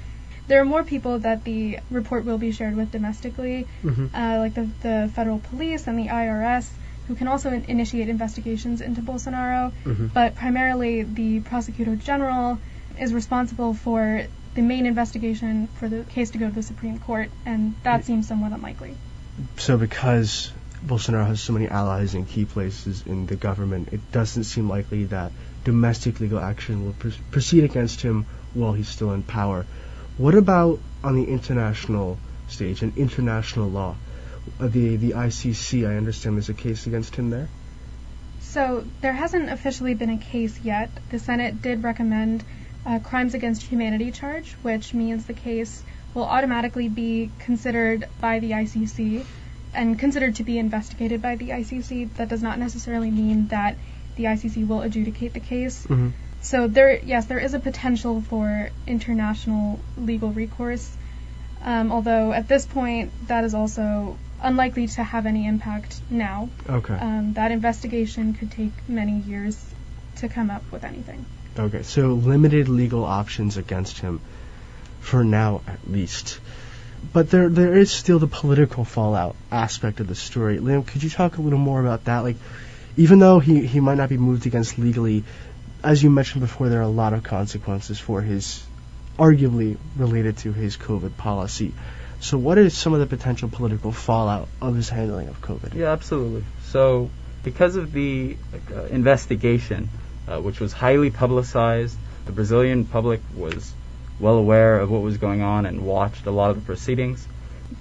There 0.46 0.60
are 0.62 0.64
more 0.64 0.82
people 0.82 1.18
that 1.18 1.44
the 1.44 1.78
report 1.90 2.24
will 2.24 2.38
be 2.38 2.52
shared 2.52 2.74
with 2.74 2.90
domestically, 2.90 3.66
hmm 3.82 4.06
uh, 4.14 4.36
like 4.38 4.54
the, 4.54 4.68
the 4.80 5.10
federal 5.14 5.38
police 5.38 5.86
and 5.86 5.98
the 5.98 6.06
IRS, 6.08 6.66
who 7.06 7.14
can 7.14 7.28
also 7.28 7.50
in- 7.52 7.64
initiate 7.64 8.08
investigations 8.08 8.80
into 8.80 9.02
Bolsonaro. 9.02 9.72
hmm 9.84 10.06
But 10.06 10.34
primarily, 10.36 11.02
the 11.02 11.40
prosecutor 11.40 11.96
general 11.96 12.58
is 12.98 13.12
responsible 13.12 13.74
for 13.74 14.26
the 14.54 14.62
main 14.62 14.86
investigation 14.86 15.68
for 15.78 15.88
the 15.88 16.04
case 16.04 16.30
to 16.30 16.38
go 16.38 16.48
to 16.48 16.54
the 16.54 16.62
Supreme 16.62 16.98
Court, 16.98 17.30
and 17.46 17.74
that 17.82 18.04
seems 18.04 18.28
somewhat 18.28 18.52
unlikely. 18.52 18.96
So 19.56 19.76
because 19.76 20.52
Bolsonaro 20.84 21.26
has 21.26 21.40
so 21.40 21.52
many 21.52 21.68
allies 21.68 22.14
in 22.14 22.24
key 22.24 22.44
places 22.44 23.04
in 23.06 23.26
the 23.26 23.36
government, 23.36 23.88
it 23.92 24.12
doesn't 24.12 24.44
seem 24.44 24.68
likely 24.68 25.04
that 25.06 25.32
domestic 25.64 26.20
legal 26.20 26.38
action 26.38 26.84
will 26.84 26.92
pr- 26.92 27.08
proceed 27.30 27.64
against 27.64 28.00
him 28.00 28.26
while 28.54 28.72
he's 28.72 28.88
still 28.88 29.12
in 29.12 29.22
power. 29.22 29.66
What 30.16 30.34
about 30.34 30.80
on 31.04 31.14
the 31.14 31.24
international 31.24 32.18
stage 32.48 32.82
and 32.82 32.96
international 32.96 33.68
law? 33.68 33.96
Uh, 34.60 34.68
the 34.68 34.96
the 34.96 35.10
ICC, 35.10 35.88
I 35.88 35.96
understand 35.96 36.36
there's 36.36 36.48
a 36.48 36.54
case 36.54 36.86
against 36.86 37.14
him 37.16 37.30
there. 37.30 37.48
So 38.40 38.84
there 39.02 39.12
hasn't 39.12 39.50
officially 39.50 39.94
been 39.94 40.10
a 40.10 40.18
case 40.18 40.58
yet. 40.60 40.90
The 41.10 41.18
Senate 41.18 41.60
did 41.60 41.82
recommend 41.82 42.44
a 42.88 43.00
crimes 43.00 43.34
against 43.34 43.62
humanity 43.62 44.10
charge, 44.10 44.52
which 44.62 44.94
means 44.94 45.26
the 45.26 45.34
case 45.34 45.82
will 46.14 46.24
automatically 46.24 46.88
be 46.88 47.30
considered 47.38 48.08
by 48.20 48.38
the 48.38 48.52
ICC 48.52 49.24
and 49.74 49.98
considered 49.98 50.36
to 50.36 50.42
be 50.42 50.58
investigated 50.58 51.20
by 51.20 51.36
the 51.36 51.50
ICC. 51.50 52.14
That 52.14 52.28
does 52.28 52.42
not 52.42 52.58
necessarily 52.58 53.10
mean 53.10 53.48
that 53.48 53.76
the 54.16 54.24
ICC 54.24 54.66
will 54.66 54.80
adjudicate 54.80 55.34
the 55.34 55.40
case. 55.40 55.84
Mm-hmm. 55.84 56.08
So 56.40 56.66
there, 56.66 56.98
yes, 56.98 57.26
there 57.26 57.38
is 57.38 57.52
a 57.52 57.60
potential 57.60 58.22
for 58.22 58.70
international 58.86 59.80
legal 59.98 60.30
recourse. 60.30 60.96
Um, 61.62 61.92
although 61.92 62.32
at 62.32 62.48
this 62.48 62.64
point, 62.64 63.12
that 63.28 63.44
is 63.44 63.54
also 63.54 64.16
unlikely 64.40 64.86
to 64.86 65.02
have 65.02 65.26
any 65.26 65.46
impact 65.46 66.00
now. 66.08 66.48
Okay. 66.68 66.94
Um, 66.94 67.34
that 67.34 67.50
investigation 67.50 68.32
could 68.32 68.52
take 68.52 68.72
many 68.88 69.18
years 69.18 69.62
to 70.16 70.28
come 70.28 70.50
up 70.50 70.62
with 70.72 70.84
anything. 70.84 71.26
Okay. 71.58 71.82
So 71.82 72.08
limited 72.14 72.68
legal 72.68 73.04
options 73.04 73.56
against 73.56 73.98
him, 73.98 74.20
for 75.00 75.24
now 75.24 75.62
at 75.66 75.90
least. 75.90 76.40
But 77.12 77.30
there 77.30 77.48
there 77.48 77.76
is 77.76 77.90
still 77.90 78.18
the 78.18 78.26
political 78.26 78.84
fallout 78.84 79.36
aspect 79.50 80.00
of 80.00 80.08
the 80.08 80.14
story. 80.14 80.58
Liam, 80.58 80.86
could 80.86 81.02
you 81.02 81.10
talk 81.10 81.38
a 81.38 81.42
little 81.42 81.58
more 81.58 81.80
about 81.80 82.04
that? 82.04 82.20
Like, 82.20 82.36
even 82.96 83.18
though 83.18 83.38
he, 83.38 83.64
he 83.64 83.80
might 83.80 83.96
not 83.96 84.08
be 84.08 84.16
moved 84.18 84.46
against 84.46 84.78
legally, 84.78 85.24
as 85.82 86.02
you 86.02 86.10
mentioned 86.10 86.40
before, 86.40 86.68
there 86.68 86.80
are 86.80 86.82
a 86.82 86.88
lot 86.88 87.12
of 87.12 87.22
consequences 87.22 88.00
for 88.00 88.20
his, 88.20 88.62
arguably 89.18 89.76
related 89.96 90.38
to 90.38 90.52
his 90.52 90.76
COVID 90.76 91.16
policy. 91.16 91.72
So, 92.20 92.36
what 92.36 92.58
is 92.58 92.76
some 92.76 92.94
of 92.94 93.00
the 93.00 93.06
potential 93.06 93.48
political 93.48 93.92
fallout 93.92 94.48
of 94.60 94.74
his 94.74 94.88
handling 94.88 95.28
of 95.28 95.40
COVID? 95.40 95.74
Yeah, 95.74 95.92
absolutely. 95.92 96.44
So, 96.64 97.10
because 97.44 97.76
of 97.76 97.92
the 97.92 98.36
uh, 98.74 98.82
investigation, 98.84 99.88
uh, 100.28 100.40
which 100.40 100.60
was 100.60 100.72
highly 100.72 101.10
publicized, 101.10 101.96
the 102.26 102.32
Brazilian 102.32 102.84
public 102.84 103.20
was 103.36 103.72
well 104.20 104.36
aware 104.36 104.78
of 104.80 104.90
what 104.90 105.02
was 105.02 105.16
going 105.16 105.42
on 105.42 105.66
and 105.66 105.84
watched 105.84 106.26
a 106.26 106.30
lot 106.30 106.50
of 106.50 106.56
the 106.56 106.62
proceedings. 106.62 107.26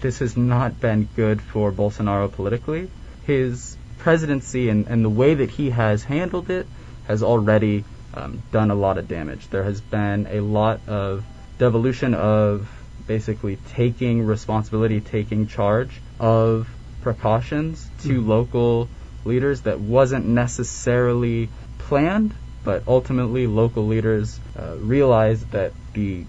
This 0.02 0.20
has 0.20 0.38
not 0.38 0.80
been 0.80 1.08
good 1.16 1.42
for 1.42 1.72
Bolsonaro 1.72 2.32
politically. 2.32 2.90
His 3.26 3.76
presidency 3.98 4.70
and, 4.70 4.88
and 4.88 5.04
the 5.04 5.10
way 5.10 5.34
that 5.34 5.50
he 5.50 5.72
has 5.72 6.04
handled 6.04 6.50
it 6.50 6.68
has 7.08 7.24
already 7.24 7.84
um, 8.14 8.42
done 8.52 8.72
a 8.72 8.76
lot 8.76 8.98
of 8.98 9.08
damage. 9.08 9.48
There 9.50 9.64
has 9.64 9.82
been 9.82 10.28
a 10.30 10.40
lot 10.42 10.80
of 10.88 11.24
devolution 11.58 12.14
of 12.14 12.70
basically 13.08 13.58
taking 13.70 14.26
responsibility, 14.26 15.00
taking 15.02 15.48
charge 15.48 15.90
of 16.20 16.68
precautions 17.02 17.90
to 18.04 18.22
Mhm. 18.22 18.28
local 18.28 18.90
leaders 19.26 19.62
that 19.62 19.80
wasn't 19.80 20.26
necessarily 20.26 21.50
planned, 21.88 22.34
but 22.64 22.84
ultimately 22.88 23.48
local 23.48 23.88
leaders 23.88 24.40
uh, 24.60 24.76
realized 24.78 25.50
that 25.52 25.72
the 25.94 26.26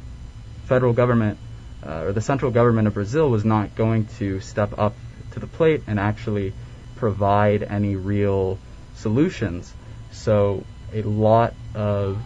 federal 0.66 0.92
government 0.92 1.38
uh, 1.86 2.04
or 2.06 2.12
the 2.12 2.20
central 2.20 2.50
government 2.50 2.86
of 2.88 2.94
Brazil 2.94 3.30
was 3.30 3.44
not 3.44 3.74
going 3.74 4.06
to 4.18 4.40
step 4.40 4.78
up 4.78 4.94
to 5.32 5.40
the 5.40 5.46
plate 5.46 5.82
and 5.86 5.98
actually 5.98 6.52
provide 6.96 7.62
any 7.62 7.96
real 7.96 8.58
solutions. 8.96 9.72
So 10.12 10.64
a 10.92 11.02
lot 11.02 11.54
of 11.74 12.18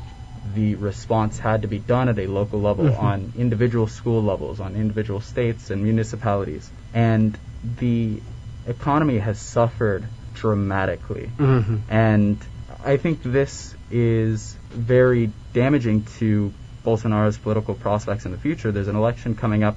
the 0.55 0.75
response 0.75 1.39
had 1.39 1.63
to 1.63 1.69
be 1.69 1.79
done 1.79 2.09
at 2.09 2.19
a 2.19 2.27
local 2.27 2.61
level 2.61 2.87
Mhm. 2.87 3.03
on 3.03 3.33
individual 3.37 3.87
school 3.87 4.23
levels, 4.23 4.61
on 4.61 4.75
individual 4.75 5.21
states 5.21 5.71
and 5.71 5.83
municipalities. 5.83 6.71
And 6.93 7.37
the 7.79 8.21
economy 8.67 9.19
has 9.19 9.39
suffered 9.39 10.05
dramatically. 10.35 11.31
Mm-hmm. 11.39 11.77
And 11.89 12.39
I 12.85 12.97
think 12.97 13.23
this 13.23 13.75
is 13.91 14.57
very 14.71 15.31
damaging 15.53 16.05
to 16.19 16.53
Bolsonaro's 16.85 17.39
political 17.39 17.75
prospects 17.75 18.25
in 18.25 18.33
the 18.33 18.39
future. 18.39 18.73
There's 18.73 18.89
an 18.89 18.97
election 18.97 19.37
coming 19.37 19.63
up 19.63 19.77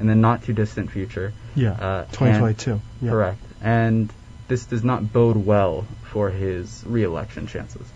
in 0.00 0.06
the 0.06 0.14
not 0.14 0.44
too 0.44 0.52
distant 0.52 0.90
future. 0.90 1.32
Yeah. 1.54 1.72
Uh, 1.72 2.04
2022. 2.06 2.80
Yeah. 3.02 3.10
Correct. 3.10 3.38
And 3.62 4.10
this 4.48 4.66
does 4.66 4.84
not 4.84 5.12
bode 5.12 5.36
well 5.36 5.86
for 6.04 6.30
his 6.30 6.84
re-election 6.86 7.46
chances. 7.46 7.86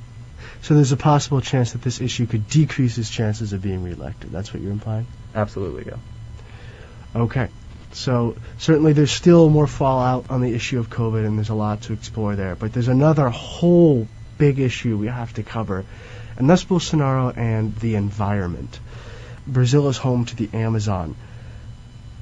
So 0.63 0.75
there's 0.75 0.93
a 0.93 0.97
possible 0.97 1.41
chance 1.41 1.73
that 1.73 1.83
this 1.83 2.01
issue 2.01 2.27
could 2.27 2.49
decrease 2.49 2.97
his 2.97 3.09
chances 3.09 3.53
of 3.53 3.63
being 3.63 3.83
reelected. 3.83 4.31
That's 4.31 4.53
what 4.53 4.63
you're 4.63 4.73
implying? 4.73 5.07
Absolutely, 5.35 5.85
yeah. 5.87 7.21
Okay. 7.21 7.49
So 7.93 8.37
certainly 8.59 8.93
there's 8.93 9.11
still 9.11 9.49
more 9.49 9.67
fallout 9.67 10.31
on 10.31 10.41
the 10.43 10.55
issue 10.55 10.79
of 10.79 10.91
COVID 10.91 11.27
and 11.27 11.37
there's 11.37 11.49
a 11.49 11.55
lot 11.55 11.83
to 11.83 11.93
explore 11.93 12.37
there. 12.37 12.57
But 12.57 12.73
there's 12.73 12.89
another 12.89 13.31
whole 13.31 14.07
big 14.41 14.59
issue 14.59 14.97
we 14.97 15.07
have 15.07 15.33
to 15.35 15.43
cover, 15.43 15.85
and 16.37 16.49
that's 16.49 16.65
Bolsonaro 16.65 17.37
and 17.37 17.77
the 17.77 17.95
environment. 17.95 18.81
Brazil 19.47 19.89
is 19.89 19.99
home 19.99 20.25
to 20.25 20.35
the 20.35 20.49
Amazon. 20.55 21.15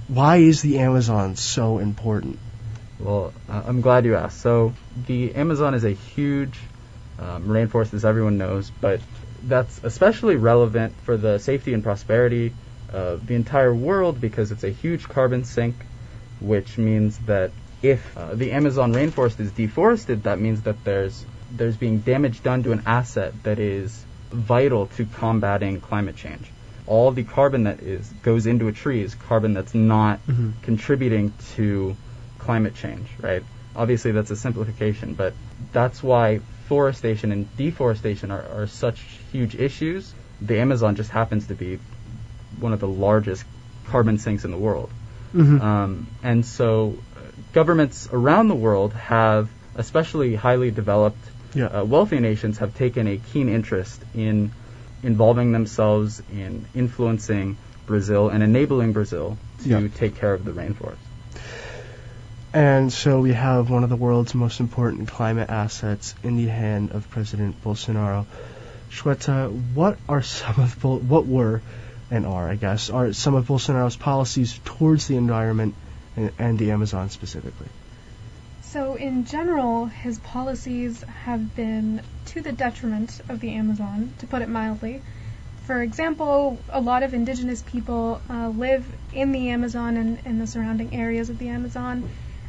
Why 0.08 0.36
is 0.38 0.60
the 0.60 0.78
Amazon 0.80 1.36
so 1.36 1.78
important? 1.78 2.38
Well, 2.98 3.32
uh, 3.48 3.62
I'm 3.66 3.80
glad 3.80 4.04
you 4.04 4.16
asked. 4.16 4.40
So 4.40 4.74
the 5.06 5.34
Amazon 5.34 5.74
is 5.74 5.84
a 5.84 5.90
huge 5.90 6.58
um, 7.20 7.44
rainforest, 7.46 7.94
as 7.94 8.04
everyone 8.04 8.36
knows, 8.38 8.70
but 8.80 9.00
that's 9.44 9.80
especially 9.84 10.34
relevant 10.34 10.94
for 11.04 11.16
the 11.16 11.38
safety 11.38 11.72
and 11.72 11.84
prosperity 11.84 12.52
of 12.92 13.26
the 13.26 13.34
entire 13.34 13.74
world 13.74 14.20
because 14.20 14.50
it's 14.50 14.64
a 14.64 14.70
huge 14.70 15.08
carbon 15.08 15.44
sink, 15.44 15.76
which 16.40 16.78
means 16.78 17.16
that 17.26 17.52
if 17.82 18.16
uh, 18.16 18.34
the 18.34 18.50
Amazon 18.52 18.92
rainforest 18.92 19.38
is 19.38 19.52
deforested, 19.52 20.24
that 20.24 20.40
means 20.40 20.62
that 20.62 20.82
there's 20.82 21.24
there's 21.50 21.76
being 21.76 22.00
damage 22.00 22.42
done 22.42 22.62
to 22.64 22.72
an 22.72 22.82
asset 22.86 23.32
that 23.44 23.58
is 23.58 24.04
vital 24.30 24.86
to 24.86 25.06
combating 25.06 25.80
climate 25.80 26.16
change. 26.16 26.50
All 26.86 27.10
the 27.10 27.24
carbon 27.24 27.64
that 27.64 27.80
is 27.80 28.08
goes 28.22 28.46
into 28.46 28.68
a 28.68 28.72
tree 28.72 29.02
is 29.02 29.14
carbon 29.14 29.54
that's 29.54 29.74
not 29.74 30.20
Mhm. 30.26 30.52
contributing 30.62 31.32
to 31.56 31.96
climate 32.38 32.74
change, 32.74 33.06
right? 33.20 33.42
Obviously, 33.76 34.12
that's 34.12 34.30
a 34.30 34.36
simplification, 34.36 35.14
but 35.14 35.34
that's 35.72 36.02
why 36.02 36.40
forestation 36.68 37.32
and 37.32 37.46
deforestation 37.56 38.30
are, 38.30 38.44
are 38.56 38.66
such 38.66 39.00
huge 39.32 39.54
issues. 39.54 40.12
The 40.40 40.58
Amazon 40.60 40.96
just 40.96 41.10
happens 41.10 41.46
to 41.48 41.54
be 41.54 41.78
one 42.60 42.72
of 42.72 42.80
the 42.80 42.88
largest 42.88 43.44
carbon 43.86 44.18
sinks 44.18 44.44
in 44.44 44.50
the 44.50 44.58
world. 44.58 44.90
Mhm. 45.34 45.60
Um, 45.60 46.06
and 46.22 46.44
so 46.44 46.98
uh, 47.16 47.20
governments 47.52 48.08
around 48.12 48.48
the 48.48 48.54
world 48.54 48.92
have, 48.94 49.48
especially 49.74 50.34
highly 50.34 50.70
developed, 50.70 51.18
Yeah. 51.54 51.66
uh, 51.66 51.84
wealthy 51.84 52.20
nations, 52.20 52.58
have 52.58 52.74
taken 52.76 53.06
a 53.06 53.16
keen 53.16 53.48
interest 53.48 54.02
in 54.14 54.52
involving 55.02 55.52
themselves 55.52 56.22
in 56.32 56.66
influencing 56.74 57.56
Brazil 57.86 58.28
and 58.28 58.42
enabling 58.42 58.92
Brazil 58.92 59.38
to 59.62 59.68
Yeah. 59.68 59.88
take 59.94 60.16
care 60.16 60.34
of 60.34 60.44
the 60.44 60.50
rainforest. 60.52 60.96
And 62.52 62.92
so 62.92 63.20
we 63.20 63.32
have 63.34 63.70
one 63.70 63.84
of 63.84 63.90
the 63.90 63.96
world's 63.96 64.34
most 64.34 64.60
important 64.60 65.08
climate 65.08 65.50
assets 65.50 66.14
in 66.22 66.36
the 66.36 66.46
hand 66.46 66.92
of 66.92 67.08
President 67.10 67.62
Bolsonaro. 67.62 68.26
Shweta, 68.90 69.50
what 69.74 69.98
are 70.08 70.22
some 70.22 70.54
of 70.58 70.80
Bol- 70.80 70.98
what 70.98 71.26
were 71.26 71.60
and 72.10 72.24
are, 72.24 72.48
I 72.48 72.56
guess, 72.56 72.88
are 72.88 73.12
some 73.12 73.34
of 73.34 73.46
Bolsonaro's 73.46 73.96
policies 73.96 74.58
towards 74.64 75.06
the 75.08 75.16
environment 75.16 75.74
and, 76.16 76.32
and 76.38 76.58
the 76.58 76.70
Amazon 76.70 77.10
specifically? 77.10 77.68
So, 78.72 78.96
in 78.96 79.24
general, 79.24 79.86
his 79.86 80.18
policies 80.18 81.02
have 81.24 81.54
been 81.54 82.02
to 82.26 82.42
the 82.42 82.52
detriment 82.52 83.20
of 83.30 83.40
the 83.40 83.54
Amazon, 83.54 84.12
to 84.18 84.26
put 84.26 84.42
it 84.42 84.48
mildly. 84.50 85.00
For 85.64 85.80
example, 85.80 86.58
a 86.68 86.78
lot 86.80 87.02
of 87.02 87.14
indigenous 87.14 87.62
people 87.62 88.20
uh, 88.28 88.48
live 88.48 88.84
in 89.14 89.32
the 89.32 89.48
Amazon 89.48 89.96
and 89.96 90.18
in 90.26 90.38
the 90.38 90.46
surrounding 90.46 90.94
areas 90.94 91.30
of 91.30 91.38
the 91.38 91.48
Amazon, 91.48 92.04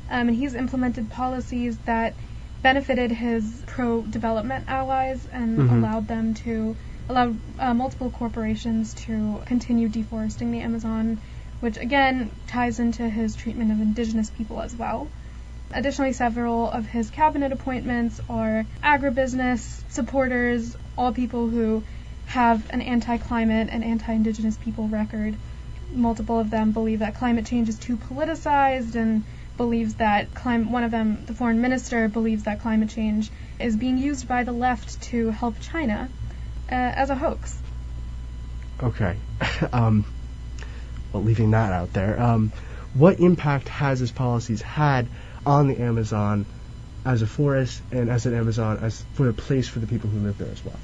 um, 0.09 0.27
and 0.27 0.35
he's 0.35 0.55
implemented 0.55 1.09
policies 1.09 1.77
that 1.85 2.15
benefited 2.63 3.11
his 3.11 3.63
pro 3.67 4.01
development 4.01 4.65
allies 4.67 5.25
and 5.31 5.57
Mhm. 5.57 5.77
allowed 5.77 6.07
them 6.07 6.33
to 6.33 6.75
allow 7.07 7.33
uh, 7.57 7.73
multiple 7.73 8.09
corporations 8.09 8.93
to 9.05 9.41
continue 9.45 9.87
deforesting 9.87 10.51
the 10.51 10.59
Amazon, 10.59 11.21
which 11.61 11.77
again 11.77 12.29
ties 12.47 12.79
into 12.79 13.07
his 13.07 13.35
treatment 13.35 13.71
of 13.71 13.79
indigenous 13.79 14.29
people 14.29 14.59
as 14.61 14.75
well. 14.75 15.07
Additionally, 15.71 16.13
several 16.13 16.69
of 16.69 16.87
his 16.87 17.09
cabinet 17.11 17.51
appointments 17.51 18.19
are 18.27 18.65
agribusiness 18.83 19.83
supporters, 19.89 20.75
all 20.97 21.11
people 21.13 21.47
who 21.47 21.83
have 22.25 22.69
an 22.71 22.81
anti 22.81 23.17
climate 23.17 23.69
and 23.71 23.83
anti 23.83 24.13
indigenous 24.13 24.57
people 24.57 24.87
record. 24.87 25.35
Multiple 25.93 26.39
of 26.39 26.49
them 26.49 26.71
believe 26.71 26.99
that 26.99 27.15
climate 27.15 27.45
change 27.45 27.69
is 27.69 27.77
too 27.77 27.97
politicized 27.97 28.95
and 28.95 29.23
believes 29.57 29.95
that 29.95 30.33
clim- 30.33 30.71
one 30.71 30.83
of 30.83 30.91
them, 30.91 31.25
the 31.25 31.33
foreign 31.33 31.61
minister, 31.61 32.07
believes 32.07 32.43
that 32.43 32.61
climate 32.61 32.89
change 32.89 33.29
is 33.59 33.75
being 33.75 33.97
used 33.97 34.27
by 34.27 34.43
the 34.43 34.51
left 34.51 35.01
to 35.01 35.29
help 35.29 35.59
China 35.59 36.09
uh, 36.71 36.75
as 36.75 37.09
a 37.09 37.15
hoax. 37.15 37.59
Okay. 38.81 39.17
um, 39.73 40.05
well, 41.11 41.23
leaving 41.23 41.51
that 41.51 41.73
out 41.73 41.93
there, 41.93 42.19
um, 42.19 42.51
what 42.93 43.19
impact 43.19 43.67
has 43.67 43.99
his 43.99 44.11
policies 44.11 44.61
had 44.61 45.07
on 45.45 45.67
the 45.67 45.79
Amazon 45.81 46.45
as 47.05 47.21
a 47.21 47.27
forest 47.27 47.81
and 47.91 48.09
as 48.09 48.25
an 48.25 48.35
Amazon 48.35 48.79
as 48.81 49.03
for 49.13 49.29
a 49.29 49.33
place 49.33 49.67
for 49.67 49.79
the 49.79 49.87
people 49.87 50.09
who 50.09 50.19
live 50.19 50.37
there 50.37 50.51
as 50.51 50.63
well? 50.63 50.79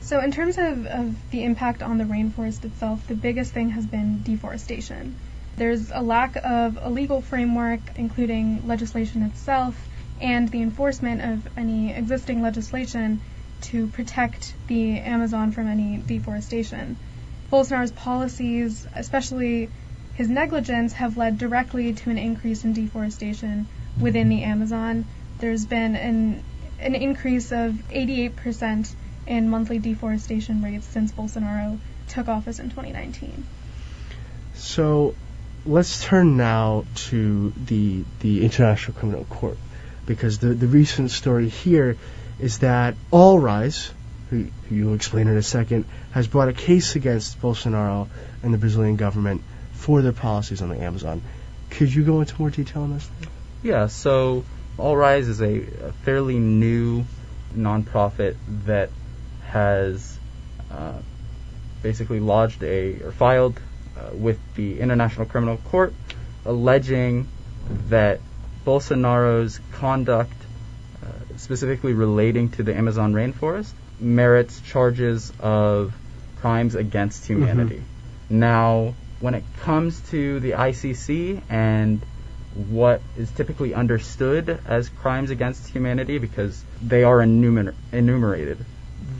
So, 0.00 0.20
in 0.20 0.32
terms 0.32 0.56
of, 0.56 0.86
of 0.86 1.30
the 1.30 1.44
impact 1.44 1.82
on 1.82 1.98
the 1.98 2.04
rainforest 2.04 2.64
itself, 2.64 3.06
the 3.08 3.14
biggest 3.14 3.52
thing 3.52 3.70
has 3.70 3.86
been 3.86 4.22
deforestation. 4.22 5.16
There's 5.56 5.90
a 5.92 6.00
lack 6.00 6.36
of 6.36 6.78
a 6.80 6.88
legal 6.88 7.20
framework, 7.20 7.80
including 7.96 8.66
legislation 8.66 9.22
itself, 9.22 9.74
and 10.20 10.48
the 10.48 10.62
enforcement 10.62 11.20
of 11.20 11.58
any 11.58 11.92
existing 11.92 12.42
legislation 12.42 13.20
to 13.62 13.88
protect 13.88 14.54
the 14.68 15.00
Amazon 15.00 15.52
from 15.52 15.66
any 15.66 15.98
deforestation. 15.98 16.96
Bolsonaro's 17.50 17.92
policies, 17.92 18.86
especially 18.94 19.70
his 20.18 20.28
negligence, 20.28 20.94
have 20.94 21.16
led 21.16 21.38
directly 21.38 21.92
to 21.92 22.10
an 22.10 22.18
increase 22.18 22.64
in 22.64 22.72
deforestation 22.72 23.68
within 24.00 24.28
the 24.28 24.42
Amazon. 24.42 25.04
There's 25.38 25.64
been 25.64 25.94
an, 25.94 26.42
an 26.80 26.96
increase 26.96 27.52
of 27.52 27.74
88% 27.90 28.92
in 29.28 29.48
monthly 29.48 29.78
deforestation 29.78 30.60
rates 30.60 30.86
since 30.86 31.12
Bolsonaro 31.12 31.78
took 32.08 32.26
office 32.26 32.58
in 32.58 32.68
2019. 32.68 33.46
So 34.54 35.14
let's 35.64 36.04
turn 36.04 36.36
now 36.36 36.84
to 37.10 37.52
the 37.66 38.02
the 38.18 38.42
International 38.42 38.98
Criminal 38.98 39.24
Court 39.24 39.56
because 40.04 40.38
the 40.38 40.48
the 40.48 40.66
recent 40.66 41.12
story 41.12 41.48
here 41.48 41.96
is 42.40 42.58
that 42.58 42.96
All 43.12 43.38
Rise, 43.38 43.92
who, 44.30 44.48
who 44.68 44.74
you'll 44.74 44.94
explain 44.94 45.28
in 45.28 45.36
a 45.36 45.44
second, 45.44 45.84
has 46.10 46.26
brought 46.26 46.48
a 46.48 46.52
case 46.52 46.96
against 46.96 47.40
Bolsonaro 47.40 48.08
and 48.42 48.52
the 48.52 48.58
Brazilian 48.58 48.96
government 48.96 49.42
for 49.78 50.02
their 50.02 50.12
policies 50.12 50.60
on 50.60 50.68
the 50.68 50.80
Amazon. 50.82 51.22
Could 51.70 51.94
you 51.94 52.04
go 52.04 52.20
into 52.20 52.34
more 52.38 52.50
detail 52.50 52.82
on 52.82 52.94
this? 52.94 53.08
Yeah, 53.62 53.86
so 53.86 54.44
All 54.76 54.96
Rise 54.96 55.28
is 55.28 55.40
a, 55.40 55.62
a 55.88 55.92
fairly 56.04 56.38
new 56.38 57.04
nonprofit 57.56 58.36
that 58.66 58.90
has 59.46 60.18
uh, 60.70 60.98
basically 61.82 62.20
lodged 62.20 62.62
a 62.62 63.00
or 63.02 63.12
filed 63.12 63.60
uh, 63.96 64.14
with 64.14 64.38
the 64.56 64.80
International 64.80 65.26
Criminal 65.26 65.56
Court 65.56 65.94
alleging 66.44 67.28
that 67.88 68.20
Bolsonaro's 68.64 69.60
conduct, 69.72 70.32
uh, 71.02 71.36
specifically 71.36 71.92
relating 71.92 72.50
to 72.50 72.62
the 72.62 72.74
Amazon 72.76 73.12
rainforest, 73.12 73.72
merits 74.00 74.60
charges 74.60 75.32
of 75.40 75.94
crimes 76.40 76.74
against 76.74 77.26
humanity. 77.26 77.82
Now, 78.30 78.94
when 79.20 79.34
it 79.34 79.44
comes 79.62 80.00
to 80.10 80.40
the 80.40 80.52
ICC 80.52 81.42
and 81.48 82.00
what 82.54 83.00
is 83.16 83.30
typically 83.30 83.74
understood 83.74 84.58
as 84.66 84.88
crimes 84.88 85.30
against 85.30 85.68
humanity 85.68 86.18
because 86.18 86.64
they 86.82 87.04
are 87.04 87.18
enumer- 87.18 87.74
enumerated. 87.92 88.64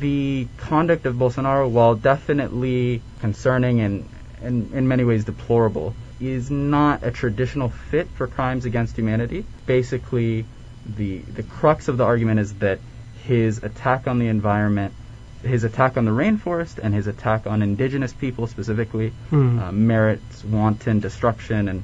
The 0.00 0.46
conduct 0.58 1.06
of 1.06 1.16
Bolsonaro, 1.16 1.68
while 1.68 1.94
definitely 1.94 3.02
concerning 3.20 3.80
and, 3.80 4.08
and 4.42 4.72
in 4.72 4.88
many 4.88 5.04
ways 5.04 5.24
deplorable, 5.24 5.94
is 6.20 6.50
not 6.50 7.04
a 7.04 7.10
traditional 7.10 7.68
fit 7.68 8.08
for 8.08 8.26
crimes 8.26 8.64
against 8.64 8.96
humanity. 8.96 9.44
Basically, 9.66 10.46
the 10.86 11.18
the 11.18 11.42
crux 11.42 11.88
of 11.88 11.96
the 11.96 12.04
argument 12.04 12.40
is 12.40 12.54
that 12.54 12.80
his 13.24 13.62
attack 13.62 14.06
on 14.08 14.18
the 14.18 14.26
environment, 14.26 14.94
his 15.42 15.64
attack 15.64 15.96
on 15.96 16.04
the 16.04 16.10
rainforest, 16.10 16.78
and 16.82 16.92
his 16.94 17.06
attack 17.06 17.46
on 17.46 17.62
indigenous 17.62 18.12
people 18.12 18.46
specifically 18.46 19.12
Hmm. 19.30 19.58
uh, 19.58 19.72
merits 19.72 20.44
wanton 20.44 21.00
destruction, 21.00 21.68
and 21.68 21.82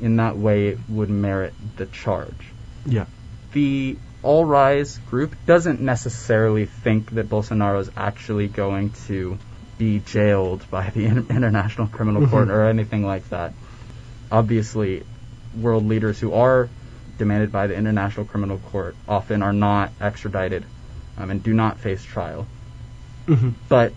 in 0.00 0.16
that 0.16 0.36
way 0.36 0.76
would 0.88 1.10
merit 1.10 1.54
the 1.76 1.86
charge. 1.86 2.52
Yeah. 2.86 3.06
The 3.52 3.96
All 4.22 4.44
Rise 4.44 4.98
group 5.08 5.34
doesn't 5.46 5.80
necessarily 5.80 6.66
think 6.66 7.10
that 7.12 7.28
Bolsonaro 7.30 7.80
is 7.80 7.90
actually 7.96 8.48
going 8.48 8.90
to 9.06 9.38
be 9.78 9.98
jailed 10.00 10.62
by 10.70 10.90
the 10.90 11.06
Inter- 11.10 11.34
International 11.34 11.86
Criminal 11.86 12.26
Court 12.28 12.48
Mhm. 12.48 12.52
or 12.52 12.64
anything 12.68 13.04
like 13.04 13.28
that. 13.30 13.54
Obviously, 14.30 15.02
world 15.58 15.86
leaders 15.86 16.20
who 16.20 16.32
are 16.34 16.68
demanded 17.18 17.50
by 17.50 17.66
the 17.66 17.74
International 17.76 18.24
Criminal 18.26 18.58
Court 18.58 18.94
often 19.08 19.42
are 19.42 19.52
not 19.52 19.90
extradited 20.00 20.64
um, 21.18 21.30
and 21.30 21.42
do 21.42 21.52
not 21.52 21.78
face 21.78 22.02
trial 22.02 22.46
hmm 23.34 23.50
but 23.68 23.92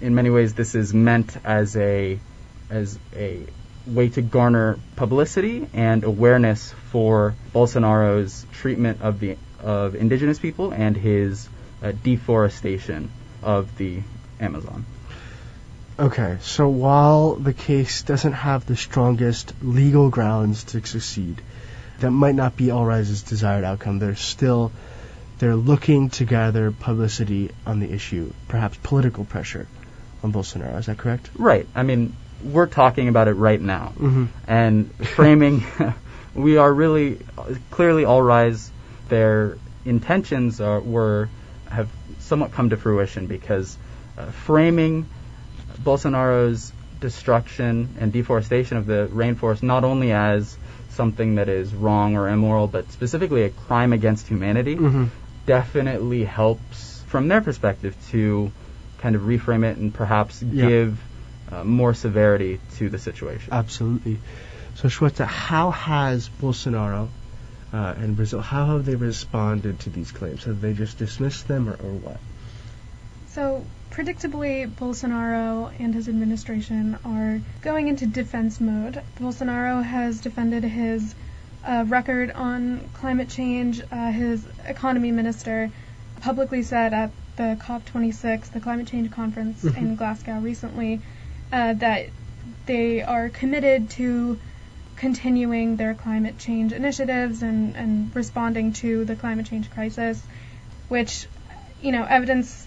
in 0.00 0.14
many 0.14 0.30
ways 0.30 0.54
this 0.54 0.74
is 0.74 0.92
meant 0.92 1.36
as 1.44 1.76
a 1.76 2.18
as 2.70 2.98
a 3.14 3.40
way 3.86 4.08
to 4.08 4.22
garner 4.22 4.78
publicity 4.96 5.68
and 5.74 6.04
awareness 6.04 6.72
for 6.90 7.34
Bolsonaro's 7.52 8.46
treatment 8.52 9.02
of 9.02 9.20
the 9.20 9.36
of 9.60 9.94
indigenous 9.94 10.38
people 10.38 10.72
and 10.72 10.96
his 10.96 11.48
uh, 11.82 11.92
deforestation 12.02 13.10
of 13.42 13.76
the 13.76 14.00
Amazon. 14.40 14.84
Okay, 15.98 16.38
so 16.40 16.68
while 16.68 17.34
the 17.34 17.52
case 17.52 18.02
doesn't 18.02 18.32
have 18.32 18.66
the 18.66 18.76
strongest 18.76 19.52
legal 19.62 20.10
grounds 20.10 20.64
to 20.64 20.84
succeed, 20.84 21.40
that 22.00 22.10
might 22.10 22.34
not 22.34 22.56
be 22.56 22.70
All 22.70 22.84
Rise's 22.84 23.22
desired 23.22 23.64
outcome. 23.64 24.00
They're 24.00 24.16
still 24.16 24.72
they're 25.44 25.54
looking 25.54 26.08
to 26.08 26.24
gather 26.24 26.70
publicity 26.70 27.50
on 27.66 27.78
the 27.78 27.92
issue, 27.92 28.32
perhaps 28.48 28.78
political 28.82 29.26
pressure 29.26 29.68
on 30.22 30.32
Bolsonaro. 30.32 30.78
Is 30.78 30.86
that 30.86 30.96
correct? 30.96 31.28
Right. 31.36 31.66
I 31.74 31.82
mean, 31.82 32.16
we're 32.42 32.66
talking 32.66 33.08
about 33.08 33.28
it 33.28 33.34
right 33.34 33.60
now. 33.60 33.92
Mm-hmm. 33.98 34.24
and 34.48 34.90
framing 35.08 35.62
we 36.34 36.56
are 36.56 36.72
really 36.72 37.18
clearly 37.70 38.06
all 38.06 38.22
rise 38.22 38.70
their 39.10 39.58
intentions 39.84 40.62
are, 40.62 40.80
were 40.80 41.28
have 41.70 41.90
somewhat 42.20 42.52
come 42.52 42.70
to 42.70 42.78
fruition 42.78 43.26
because 43.26 43.76
uh, 44.16 44.24
framing 44.46 45.06
Bolsonaro's 45.82 46.72
destruction 47.00 47.96
and 48.00 48.14
deforestation 48.14 48.78
of 48.78 48.86
the 48.86 49.10
rainforest 49.12 49.62
not 49.62 49.84
only 49.84 50.10
as 50.12 50.56
something 50.92 51.34
that 51.34 51.50
is 51.50 51.74
wrong 51.74 52.16
or 52.16 52.30
immoral, 52.30 52.66
but 52.66 52.90
specifically 52.92 53.42
a 53.42 53.50
crime 53.50 53.92
against 53.92 54.26
humanity, 54.26 54.76
Mhm. 54.76 55.08
Definitely 55.46 56.24
helps 56.24 57.02
from 57.06 57.28
their 57.28 57.40
perspective 57.40 57.96
to 58.10 58.50
kind 58.98 59.16
of 59.16 59.22
reframe 59.22 59.64
it 59.64 59.76
and 59.76 59.92
perhaps 59.92 60.42
Yeah. 60.42 60.68
give 60.68 60.98
uh, 61.52 61.62
more 61.64 61.94
severity 61.94 62.58
to 62.76 62.88
the 62.88 62.98
situation. 62.98 63.52
Absolutely. 63.52 64.18
So, 64.76 64.88
Shweta, 64.88 65.26
how 65.26 65.70
has 65.70 66.28
Bolsonaro 66.28 67.08
uh, 67.72 67.94
and 67.98 68.16
Brazil, 68.16 68.40
how 68.40 68.66
have 68.66 68.84
they 68.84 68.94
responded 68.94 69.80
to 69.80 69.90
these 69.90 70.10
claims? 70.10 70.44
Have 70.44 70.60
they 70.60 70.72
just 70.72 70.98
dismissed 70.98 71.46
them 71.48 71.68
or, 71.68 71.72
or 71.74 71.92
what? 71.92 72.16
So, 73.28 73.64
predictably, 73.90 74.72
Bolsonaro 74.72 75.72
and 75.78 75.94
his 75.94 76.08
administration 76.08 76.96
are 77.04 77.40
going 77.62 77.88
into 77.88 78.06
defense 78.06 78.60
mode. 78.60 79.02
Bolsonaro 79.20 79.82
has 79.82 80.20
defended 80.20 80.64
his 80.64 81.14
uh, 81.66 81.84
record 81.88 82.30
on 82.30 82.88
climate 82.94 83.28
change. 83.28 83.80
Uh, 83.90 84.10
his 84.10 84.46
economy 84.66 85.10
minister 85.12 85.70
publicly 86.20 86.62
said 86.62 86.92
at 86.92 87.10
the 87.36 87.56
COP26, 87.60 88.52
the 88.52 88.60
climate 88.60 88.86
change 88.86 89.10
conference 89.10 89.62
Mhm. 89.62 89.76
in 89.76 89.96
Glasgow 89.96 90.38
recently, 90.38 91.00
uh, 91.52 91.72
that 91.74 92.06
they 92.66 93.02
are 93.02 93.28
committed 93.28 93.90
to 93.90 94.38
continuing 94.96 95.76
their 95.76 95.94
climate 95.94 96.38
change 96.38 96.72
initiatives 96.72 97.42
and, 97.42 97.76
and 97.76 98.14
responding 98.14 98.72
to 98.72 99.04
the 99.04 99.16
climate 99.16 99.46
change 99.46 99.68
crisis, 99.70 100.22
which, 100.88 101.26
you 101.82 101.92
know, 101.92 102.04
evidence 102.04 102.66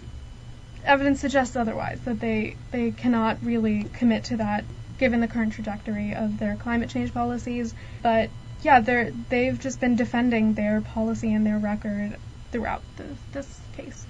evidence 0.85 1.19
suggests 1.19 1.55
otherwise 1.55 1.99
that 2.05 2.19
they 2.19 2.55
they 2.71 2.91
cannot 2.91 3.37
really 3.43 3.83
commit 3.93 4.25
to 4.25 4.37
that 4.37 4.63
given 4.99 5.19
the 5.19 5.27
current 5.27 5.53
trajectory 5.53 6.13
of 6.15 6.37
their 6.37 6.55
climate 6.55 6.89
change 6.89 7.13
policies. 7.13 7.73
But 8.01 8.29
yeah, 8.63 8.79
they're 8.79 9.11
they've 9.29 9.59
just 9.59 9.79
been 9.79 9.95
defending 9.95 10.53
their 10.53 10.81
policy 10.81 11.33
and 11.33 11.45
their 11.45 11.57
record 11.57 12.17
throughout 12.51 12.81
the, 12.97 13.03
this 13.33 13.59
case. 13.75 14.05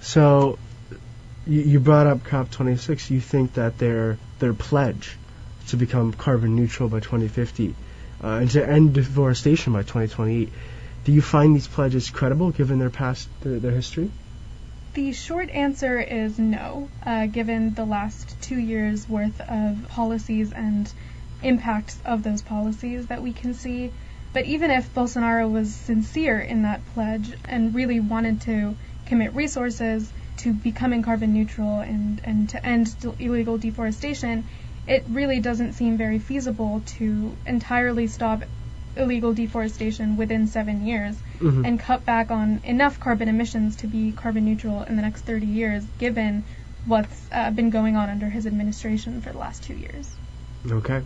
So, 0.00 0.58
you, 1.46 1.60
you 1.62 1.80
brought 1.80 2.06
up 2.06 2.24
COP26. 2.24 3.10
You 3.10 3.20
think 3.20 3.54
that 3.54 3.78
their 3.78 4.18
their 4.38 4.54
pledge 4.54 5.16
to 5.68 5.76
become 5.76 6.12
carbon 6.12 6.56
neutral 6.56 6.88
by 6.88 7.00
2050 7.00 7.74
uh, 8.22 8.26
and 8.26 8.50
to 8.50 8.66
end 8.66 8.94
deforestation 8.94 9.72
by 9.72 9.82
2028. 9.82 10.52
Do 11.04 11.12
you 11.12 11.22
find 11.22 11.54
these 11.54 11.68
pledges 11.68 12.10
credible 12.10 12.50
given 12.50 12.78
their 12.78 12.90
past 12.90 13.28
their, 13.42 13.58
their 13.58 13.70
history? 13.70 14.10
The 14.92 15.12
short 15.12 15.50
answer 15.50 16.00
is 16.00 16.38
no, 16.38 16.88
uh, 17.06 17.26
given 17.26 17.74
the 17.74 17.84
last 17.84 18.42
two 18.42 18.58
years 18.58 19.08
worth 19.08 19.40
of 19.40 19.88
policies 19.88 20.52
and 20.52 20.92
impacts 21.42 22.00
of 22.04 22.22
those 22.22 22.42
policies 22.42 23.06
that 23.06 23.22
we 23.22 23.32
can 23.32 23.54
see. 23.54 23.90
But 24.32 24.44
even 24.46 24.70
if 24.70 24.94
Bolsonaro 24.94 25.50
was 25.50 25.74
sincere 25.74 26.38
in 26.38 26.62
that 26.62 26.80
pledge 26.94 27.32
and 27.46 27.74
really 27.74 27.98
wanted 28.00 28.42
to 28.42 28.76
commit 29.06 29.34
resources 29.34 30.12
to 30.38 30.52
becoming 30.52 31.02
carbon 31.02 31.32
neutral 31.32 31.80
and, 31.80 32.20
and 32.24 32.48
to 32.50 32.64
end 32.64 32.94
illegal 33.18 33.58
deforestation, 33.58 34.44
it 34.86 35.04
really 35.08 35.40
doesn't 35.40 35.72
seem 35.74 35.96
very 35.96 36.18
feasible 36.18 36.82
to 36.98 37.36
entirely 37.46 38.06
stop 38.06 38.44
illegal 38.96 39.32
deforestation 39.32 40.16
within 40.16 40.46
seven 40.46 40.84
years 40.86 41.16
Mhm. 41.40 41.66
and 41.66 41.80
cut 41.80 42.04
back 42.04 42.30
on 42.30 42.60
enough 42.64 42.98
carbon 43.00 43.28
emissions 43.28 43.76
to 43.76 43.86
be 43.86 44.12
carbon 44.12 44.44
neutral 44.44 44.82
in 44.82 44.96
the 44.96 45.02
next 45.02 45.22
30 45.22 45.46
years, 45.46 45.84
given 45.98 46.44
what's 46.86 47.28
uh, 47.32 47.50
been 47.50 47.70
going 47.70 47.96
on 47.96 48.08
under 48.10 48.28
his 48.28 48.46
administration 48.46 49.20
for 49.20 49.32
the 49.32 49.38
last 49.38 49.62
two 49.62 49.74
years. 49.74 50.08
Okay. 50.70 51.02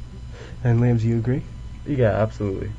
And 0.64 0.81
Liam, 0.81 0.98
do 0.98 1.07
you 1.07 1.18
agree? 1.18 1.42
Yeah, 1.87 2.11
absolutely. 2.11 2.70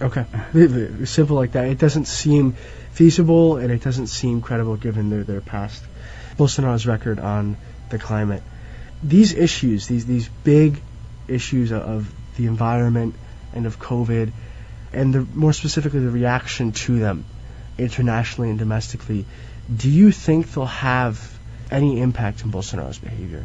Okay. 0.00 0.26
Simple 1.06 1.36
like 1.36 1.52
that. 1.52 1.68
It 1.68 1.78
doesn't 1.78 2.04
seem 2.04 2.52
feasible 2.92 3.56
and 3.56 3.72
it 3.72 3.82
doesn't 3.82 4.08
seem 4.08 4.42
credible 4.42 4.76
given 4.76 5.08
their, 5.10 5.24
their 5.24 5.40
past. 5.40 5.82
Bolsonaro's 6.36 6.86
record 6.86 7.18
on 7.18 7.56
the 7.90 7.98
climate. 7.98 8.42
These 9.02 9.34
issues, 9.34 9.86
these 9.86 10.06
these 10.06 10.28
big 10.28 10.80
issues 11.28 11.72
of 11.72 12.12
the 12.36 12.46
environment 12.46 13.14
and 13.54 13.66
of 13.66 13.78
COVID, 13.78 14.32
and 14.92 15.14
the, 15.14 15.20
more 15.20 15.52
specifically 15.52 16.00
the 16.00 16.10
reaction 16.10 16.72
to 16.72 16.98
them 16.98 17.24
internationally 17.78 18.50
and 18.50 18.58
domestically, 18.58 19.24
do 19.74 19.88
you 19.88 20.10
think 20.12 20.52
they'll 20.52 20.66
have 20.66 21.38
any 21.70 22.00
impact 22.00 22.44
on 22.44 22.50
Bolsonaro's 22.50 22.98
behavior? 22.98 23.44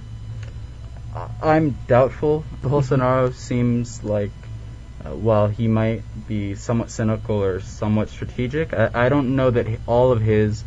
I'm 1.42 1.78
doubtful. 1.88 2.44
Bolsonaro 2.62 3.34
seems 3.34 4.04
like, 4.04 4.32
uh, 5.04 5.16
while 5.16 5.48
he 5.48 5.68
might 5.68 6.04
be 6.28 6.56
somewhat 6.56 6.92
cynical 6.92 7.44
or 7.44 7.60
somewhat 7.62 8.10
strategic, 8.10 8.74
I, 8.74 8.90
I 8.94 9.10
don't 9.10 9.36
know 9.36 9.50
that 9.50 9.68
all 9.88 10.12
of 10.12 10.22
his 10.22 10.64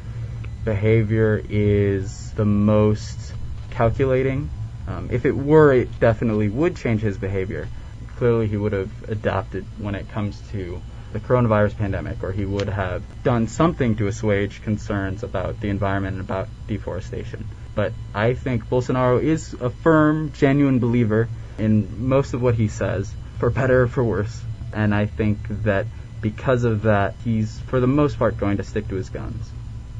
behavior 0.65 1.43
is 1.49 2.33
the 2.33 2.45
most 2.45 3.35
calculating. 3.71 4.51
Um, 4.87 5.09
if 5.11 5.27
it 5.27 5.33
were, 5.37 5.73
it 5.73 6.01
definitely 6.01 6.49
would 6.49 6.77
change 6.77 7.01
his 7.03 7.19
behavior. 7.19 7.69
Clearly, 8.17 8.47
he 8.47 8.57
would 8.57 8.73
have 8.73 8.91
adapted 9.09 9.65
when 9.79 9.95
it 9.95 10.09
comes 10.09 10.41
to 10.51 10.81
the 11.13 11.21
coronavirus 11.21 11.77
pandemic, 11.77 12.23
or 12.23 12.33
he 12.33 12.45
would 12.45 12.69
have 12.69 13.03
done 13.23 13.47
something 13.47 13.97
to 13.97 14.07
assuage 14.07 14.63
concerns 14.63 15.23
about 15.23 15.61
the 15.61 15.69
environment 15.69 16.15
and 16.15 16.21
about 16.21 16.49
deforestation. 16.67 17.47
But 17.75 17.95
I 18.15 18.35
think 18.35 18.69
Bolsonaro 18.69 19.23
is 19.23 19.55
a 19.61 19.71
firm, 19.71 20.33
genuine 20.33 20.79
believer 20.79 21.29
in 21.59 22.07
most 22.09 22.35
of 22.35 22.43
what 22.43 22.55
he 22.55 22.69
says, 22.69 23.15
for 23.39 23.51
better 23.51 23.83
or 23.83 23.87
for 23.87 24.05
worse. 24.05 24.43
And 24.73 24.95
I 24.95 25.07
think 25.07 25.39
that 25.65 25.87
because 26.21 26.65
of 26.65 26.83
that, 26.83 27.17
he's 27.25 27.59
for 27.61 27.81
the 27.81 27.87
most 27.87 28.19
part 28.19 28.37
going 28.39 28.59
to 28.59 28.63
stick 28.63 28.89
to 28.89 28.97
his 28.97 29.11
guns. 29.11 29.51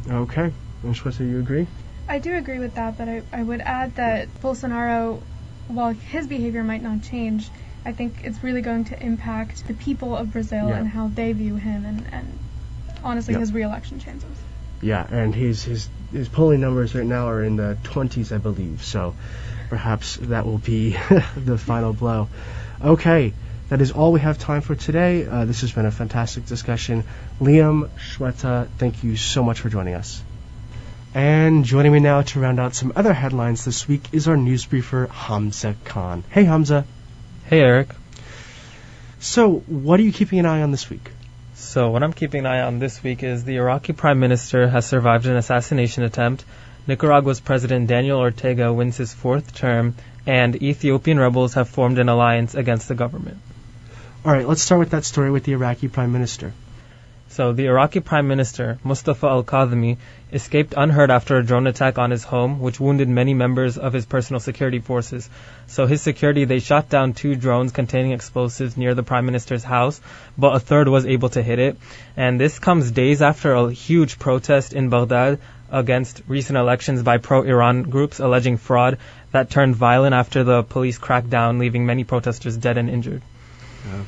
Okay. 0.09 0.53
And 0.83 0.95
Shweta, 0.95 1.21
you 1.29 1.39
agree? 1.39 1.67
I 2.09 2.19
do 2.19 2.37
agree 2.37 2.59
with 2.59 2.75
that, 2.75 2.99
but 2.99 3.09
I, 3.09 3.23
I 3.33 3.43
would 3.43 3.61
add 3.61 3.95
that 3.97 4.41
Bolsonaro, 4.41 5.23
while 5.69 5.91
his 5.93 6.27
behavior 6.27 6.65
might 6.65 6.83
not 6.83 7.03
change, 7.03 7.51
I 7.87 7.93
think 7.93 8.21
it's 8.25 8.43
really 8.43 8.61
going 8.61 8.85
to 8.85 9.03
impact 9.03 9.67
the 9.67 9.75
people 9.75 10.17
of 10.17 10.33
Brazil 10.33 10.69
Yeah. 10.69 10.79
and 10.79 10.89
how 10.89 11.09
they 11.09 11.33
view 11.33 11.57
him 11.57 11.85
and, 11.85 12.07
and 12.13 12.39
honestly 13.03 13.33
Yep. 13.35 13.41
his 13.41 13.53
re-election 13.53 13.99
chances. 13.99 14.37
Yeah, 14.83 15.07
and 15.09 15.35
his 15.35 15.63
his 15.63 15.89
his 16.13 16.29
polling 16.29 16.61
numbers 16.61 16.95
right 16.95 17.07
now 17.07 17.29
are 17.29 17.43
in 17.43 17.57
the 17.57 17.79
20s, 17.85 18.35
I 18.35 18.39
believe. 18.39 18.83
So 18.83 19.15
perhaps 19.71 20.17
that 20.17 20.45
will 20.45 20.59
be 20.59 20.91
the 21.37 21.57
final 21.57 21.93
blow. 21.93 22.29
Okay, 22.85 23.33
that 23.69 23.81
is 23.81 23.93
all 23.93 24.13
we 24.13 24.21
have 24.21 24.39
time 24.39 24.61
for 24.61 24.75
today. 24.75 25.27
Uh, 25.27 25.45
this 25.45 25.61
has 25.63 25.73
been 25.73 25.87
a 25.87 25.91
fantastic 25.91 26.47
discussion. 26.47 27.05
Liam 27.41 27.89
Shweta, 27.97 28.69
thank 28.77 29.05
you 29.05 29.17
so 29.17 29.43
much 29.43 29.61
for 29.61 29.69
joining 29.69 29.95
us. 29.95 30.23
And 31.15 31.65
joining 31.65 31.93
me 31.93 32.01
now 32.01 32.23
to 32.23 32.41
round 32.41 32.59
out 32.59 32.75
some 32.75 32.93
other 32.97 33.13
headlines 33.13 33.65
this 33.65 33.87
week 33.87 34.03
is 34.13 34.29
our 34.29 34.37
news 34.37 34.67
briefer 34.67 35.07
Hamzah 35.07 35.77
Khan. 35.85 36.25
Hey 36.31 36.45
Hamzah. 36.45 36.85
Hey, 37.45 37.61
Eric. 37.61 37.89
So, 39.21 39.57
what 39.67 40.01
are 40.01 40.03
you 40.03 40.13
keeping 40.13 40.39
an 40.39 40.47
eye 40.47 40.63
on 40.63 40.71
this 40.71 40.89
week? 40.89 41.11
So, 41.73 41.89
what 41.89 42.03
I'm 42.03 42.13
keeping 42.13 42.41
an 42.41 42.47
eye 42.47 42.61
on 42.61 42.81
this 42.81 43.03
week 43.03 43.23
is 43.23 43.45
the 43.45 43.57
Iraqi 43.57 43.95
Prime 43.95 44.21
Minister 44.21 44.69
has 44.69 44.85
survived 44.85 45.25
an 45.25 45.37
assassination 45.37 46.03
attempt, 46.03 46.45
Nicaragua's 46.87 47.41
President 47.41 47.87
Daniel 47.87 48.19
Ortega 48.19 48.71
wins 48.71 48.99
his 48.99 49.15
fourth 49.15 49.55
term, 49.55 49.95
and 50.27 50.63
Ethiopian 50.63 51.19
rebels 51.19 51.55
have 51.55 51.71
formed 51.71 51.99
an 51.99 52.11
alliance 52.11 52.55
against 52.55 52.89
the 52.89 52.95
government. 52.95 53.39
All 54.23 54.33
right, 54.33 54.47
let's 54.47 54.61
start 54.61 54.81
with 54.81 54.91
that 54.91 55.07
story 55.07 55.31
with 55.31 55.45
the 55.45 55.53
Iraqi 55.53 55.89
Prime 55.89 56.13
Minister. 56.13 56.53
So, 57.33 57.55
the 57.55 57.65
Iraqi 57.65 58.01
Prime 58.01 58.29
Minister, 58.29 58.79
Mustafa 58.85 59.27
al 59.27 59.43
Kadhimi, 59.43 59.97
escaped 60.35 60.75
unhurt 60.77 61.09
after 61.09 61.39
a 61.39 61.43
drone 61.43 61.67
attack 61.67 61.99
on 61.99 62.11
his 62.11 62.25
home, 62.25 62.61
which 62.61 62.79
wounded 62.79 63.09
many 63.09 63.33
members 63.33 63.79
of 63.79 63.95
his 63.95 64.05
personal 64.05 64.39
security 64.39 64.81
forces. 64.81 65.31
So, 65.67 65.87
his 65.87 66.03
security, 66.03 66.45
they 66.45 66.59
shot 66.59 66.91
down 66.91 67.15
two 67.15 67.35
drones 67.35 67.73
containing 67.73 68.13
explosives 68.13 68.77
near 68.77 68.95
the 68.95 69.03
Prime 69.03 69.25
Minister's 69.25 69.65
house, 69.65 69.99
but 70.37 70.57
a 70.57 70.61
third 70.61 70.89
was 70.89 71.07
able 71.07 71.31
to 71.31 71.43
hit 71.43 71.59
it. 71.59 71.79
And 72.19 72.39
this 72.39 72.59
comes 72.59 72.91
days 72.91 73.23
after 73.23 73.55
a 73.55 73.73
huge 73.73 74.19
protest 74.19 74.75
in 74.75 74.91
Baghdad 74.91 75.39
against 75.71 76.21
recent 76.29 76.59
elections 76.59 77.03
by 77.03 77.17
pro 77.17 77.45
Iran 77.45 77.85
groups 77.85 78.21
alleging 78.21 78.59
fraud 78.59 78.99
that 79.31 79.49
turned 79.49 79.75
violent 79.75 80.15
after 80.15 80.45
the 80.45 80.65
police 80.65 80.99
cracked 80.99 81.31
down, 81.31 81.59
leaving 81.59 81.87
many 81.87 82.05
protesters 82.05 82.59
dead 82.59 82.77
and 82.77 82.91
injured. 82.91 83.23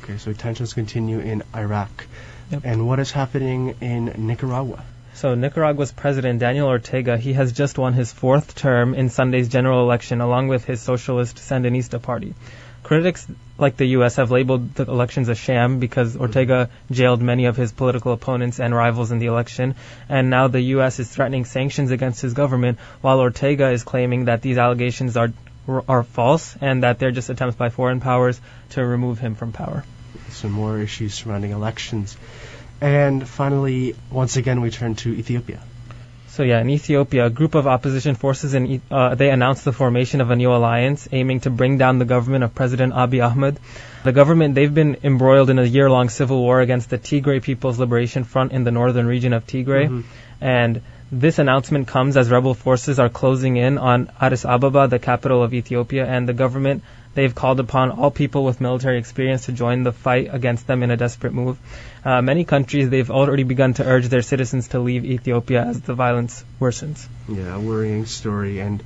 Okay, 0.03 0.19
so 0.19 0.31
tensions 0.31 0.75
continue 0.75 1.17
in 1.19 1.41
Iraq. 1.55 2.05
Yep. 2.51 2.61
And 2.63 2.87
what 2.87 2.99
is 2.99 3.11
happening 3.11 3.75
in 3.81 4.13
Nicaragua? 4.17 4.83
So 5.15 5.33
Nicaragua's 5.33 5.91
president 5.91 6.39
Daniel 6.39 6.67
Ortega, 6.67 7.17
he 7.17 7.33
has 7.33 7.53
just 7.53 7.77
won 7.77 7.93
his 7.93 8.11
fourth 8.11 8.53
term 8.53 8.93
in 8.93 9.09
Sunday's 9.09 9.47
general 9.47 9.81
election 9.81 10.19
along 10.19 10.49
with 10.49 10.65
his 10.65 10.81
socialist 10.81 11.37
Sandinista 11.37 12.01
party. 12.01 12.35
Critics 12.83 13.25
like 13.57 13.77
the 13.77 13.85
U.S. 13.97 14.17
have 14.17 14.29
labeled 14.29 14.75
the 14.75 14.83
elections 14.83 15.29
a 15.29 15.33
sham 15.33 15.79
because 15.79 16.17
Ortega 16.17 16.69
jailed 16.91 17.21
many 17.21 17.45
of 17.45 17.55
his 17.55 17.71
political 17.71 18.11
opponents 18.11 18.59
and 18.59 18.75
rivals 18.75 19.11
in 19.11 19.19
the 19.19 19.25
election, 19.25 19.73
and 20.09 20.29
now 20.29 20.49
the 20.49 20.61
U.S. 20.75 20.99
is 20.99 21.09
threatening 21.09 21.45
sanctions 21.45 21.89
against 21.89 22.21
his 22.21 22.33
government, 22.33 22.77
while 23.01 23.21
Ortega 23.21 23.69
is 23.69 23.83
claiming 23.83 24.25
that 24.25 24.41
these 24.41 24.57
allegations 24.59 25.17
are 25.17 25.31
are 25.87 26.03
false 26.03 26.55
and 26.61 26.83
that 26.83 26.99
they're 26.99 27.09
just 27.11 27.31
attempts 27.31 27.55
by 27.55 27.69
foreign 27.69 28.01
powers 28.01 28.39
to 28.69 28.85
remove 28.85 29.17
him 29.17 29.33
from 29.33 29.51
power. 29.51 29.83
Some 30.29 30.51
more 30.51 30.79
issues 30.79 31.13
surrounding 31.13 31.51
elections. 31.51 32.17
And 32.81 33.27
finally, 33.27 33.95
once 34.11 34.37
again, 34.37 34.61
we 34.61 34.69
turn 34.69 34.95
to 34.95 35.09
Ethiopia. 35.13 35.61
So 36.35 36.43
yeah, 36.43 36.59
in 36.59 36.69
Ethiopia, 36.69 37.27
a 37.27 37.29
group 37.29 37.55
of 37.55 37.65
opposition 37.65 38.15
forces 38.15 38.53
in 38.53 38.81
uh, 38.91 39.15
they 39.15 39.29
announced 39.29 39.63
the 39.63 39.71
formation 39.71 40.19
of 40.19 40.31
a 40.31 40.35
new 40.35 40.53
alliance 40.53 41.07
aiming 41.13 41.39
to 41.41 41.49
bring 41.49 41.77
down 41.77 41.97
the 41.97 42.03
government 42.03 42.43
of 42.43 42.53
President 42.53 42.93
Abiy 42.93 43.25
Ahmed. 43.25 43.57
The 44.03 44.11
government 44.11 44.53
they've 44.53 44.73
been 44.73 44.97
embroiled 45.03 45.49
in 45.49 45.59
a 45.59 45.63
year-long 45.63 46.09
civil 46.09 46.41
war 46.41 46.59
against 46.59 46.89
the 46.89 46.97
Tigray 46.97 47.41
People's 47.41 47.79
Liberation 47.79 48.25
Front 48.25 48.51
in 48.51 48.65
the 48.65 48.71
northern 48.71 49.07
region 49.07 49.31
of 49.31 49.47
Tigray, 49.47 49.87
mm-hmm. 49.87 50.01
and 50.41 50.81
this 51.09 51.39
announcement 51.39 51.87
comes 51.87 52.17
as 52.17 52.29
rebel 52.29 52.53
forces 52.53 52.99
are 52.99 53.09
closing 53.09 53.55
in 53.55 53.77
on 53.77 54.11
Addis 54.19 54.43
Ababa, 54.43 54.87
the 54.89 54.99
capital 54.99 55.41
of 55.41 55.53
Ethiopia, 55.53 56.05
and 56.05 56.27
the 56.27 56.33
government 56.33 56.83
they've 57.15 57.33
called 57.33 57.59
upon 57.59 57.91
all 57.91 58.11
people 58.11 58.45
with 58.45 58.61
military 58.61 58.99
experience 58.99 59.45
to 59.45 59.51
join 59.51 59.83
the 59.83 59.91
fight 59.91 60.29
against 60.31 60.67
them 60.67 60.83
in 60.83 60.91
a 60.91 60.97
desperate 60.97 61.33
move. 61.33 61.57
Uh, 62.03 62.21
many 62.21 62.45
countries 62.45 62.89
they've 62.89 63.09
already 63.09 63.43
begun 63.43 63.73
to 63.73 63.83
urge 63.83 64.07
their 64.07 64.21
citizens 64.21 64.67
to 64.69 64.79
leave 64.79 65.05
Ethiopia 65.05 65.63
as 65.63 65.81
the 65.81 65.95
violence 65.95 66.43
worsens. 66.59 67.07
Yeah, 67.27 67.55
a 67.55 67.59
worrying 67.59 68.05
story 68.05 68.59
and 68.59 68.81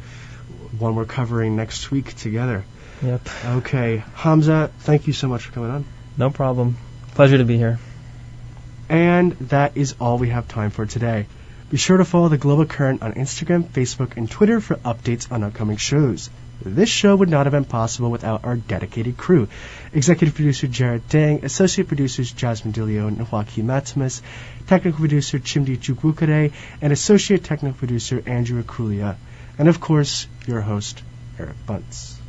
one 0.77 0.95
we're 0.95 1.05
covering 1.05 1.55
next 1.55 1.91
week 1.91 2.15
together. 2.15 2.63
Yep. 3.03 3.21
Okay, 3.45 4.03
Hamzah, 4.15 4.69
thank 4.79 5.07
you 5.07 5.13
so 5.13 5.27
much 5.27 5.43
for 5.43 5.51
coming 5.51 5.71
on. 5.71 5.85
No 6.17 6.29
problem. 6.29 6.77
Pleasure 7.15 7.37
to 7.37 7.45
be 7.45 7.57
here. 7.57 7.79
And 8.89 9.33
that 9.53 9.77
is 9.77 9.95
all 9.99 10.17
we 10.17 10.29
have 10.29 10.47
time 10.47 10.71
for 10.71 10.85
today. 10.85 11.27
Be 11.69 11.77
sure 11.77 11.97
to 11.97 12.05
follow 12.05 12.29
the 12.29 12.38
Global 12.39 12.65
Current 12.65 13.03
on 13.03 13.13
Instagram, 13.13 13.63
Facebook, 13.63 14.17
and 14.17 14.29
Twitter 14.29 14.60
for 14.60 14.77
updates 14.77 15.32
on 15.32 15.43
upcoming 15.43 15.77
shows. 15.77 16.32
This 16.65 16.89
show 16.89 17.15
would 17.15 17.29
not 17.29 17.45
have 17.45 17.53
been 17.53 17.63
possible 17.63 18.10
without 18.10 18.43
our 18.43 18.55
dedicated 18.55 19.17
crew. 19.17 19.47
Executive 19.93 20.34
producer 20.34 20.65
Jarrett 20.65 21.08
Dang, 21.10 21.45
associate 21.45 21.88
producers 21.88 22.32
Jasmine 22.32 22.73
DeLeon 22.73 23.19
and 23.19 23.32
Joaquin 23.32 23.67
Matamis, 23.67 24.23
technical 24.65 24.97
producer 24.97 25.38
Chimdi 25.38 25.77
Chukwukere, 25.77 26.53
and 26.82 26.91
associate 26.91 27.43
technical 27.43 27.77
producer 27.77 28.23
Andrew 28.25 28.63
Raccuglia. 28.63 29.17
And 29.60 29.69
of 29.69 29.79
course, 29.79 30.25
your 30.47 30.62
host, 30.62 31.03
Eric 31.38 31.55
Bunce. 31.67 32.19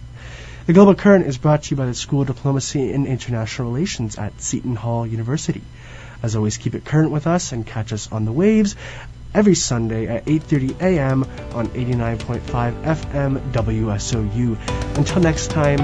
The 0.66 0.74
Global 0.74 0.94
Current 0.94 1.26
is 1.26 1.38
brought 1.38 1.62
to 1.62 1.70
you 1.70 1.76
by 1.78 1.86
the 1.86 1.94
School 1.94 2.20
of 2.20 2.26
Diplomacy 2.26 2.92
and 2.92 3.06
International 3.06 3.72
Relations 3.72 4.18
at 4.18 4.38
Seton 4.42 4.76
Hall 4.76 5.06
University. 5.06 5.62
As 6.22 6.36
always, 6.36 6.58
keep 6.58 6.74
it 6.74 6.84
current 6.84 7.10
with 7.10 7.26
us 7.26 7.52
and 7.52 7.66
catch 7.66 7.94
us 7.94 8.12
on 8.12 8.26
the 8.26 8.32
waves 8.32 8.76
every 9.34 9.54
Sunday 9.54 10.06
at 10.06 10.24
8:30 10.26 10.80
a.m. 10.80 11.24
on 11.54 11.68
89.5 11.68 12.74
FM 12.84 13.52
WSOU. 13.52 14.56
Until 14.96 15.22
next 15.22 15.50
time, 15.50 15.78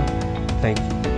thank 0.60 0.78
you. 0.78 1.15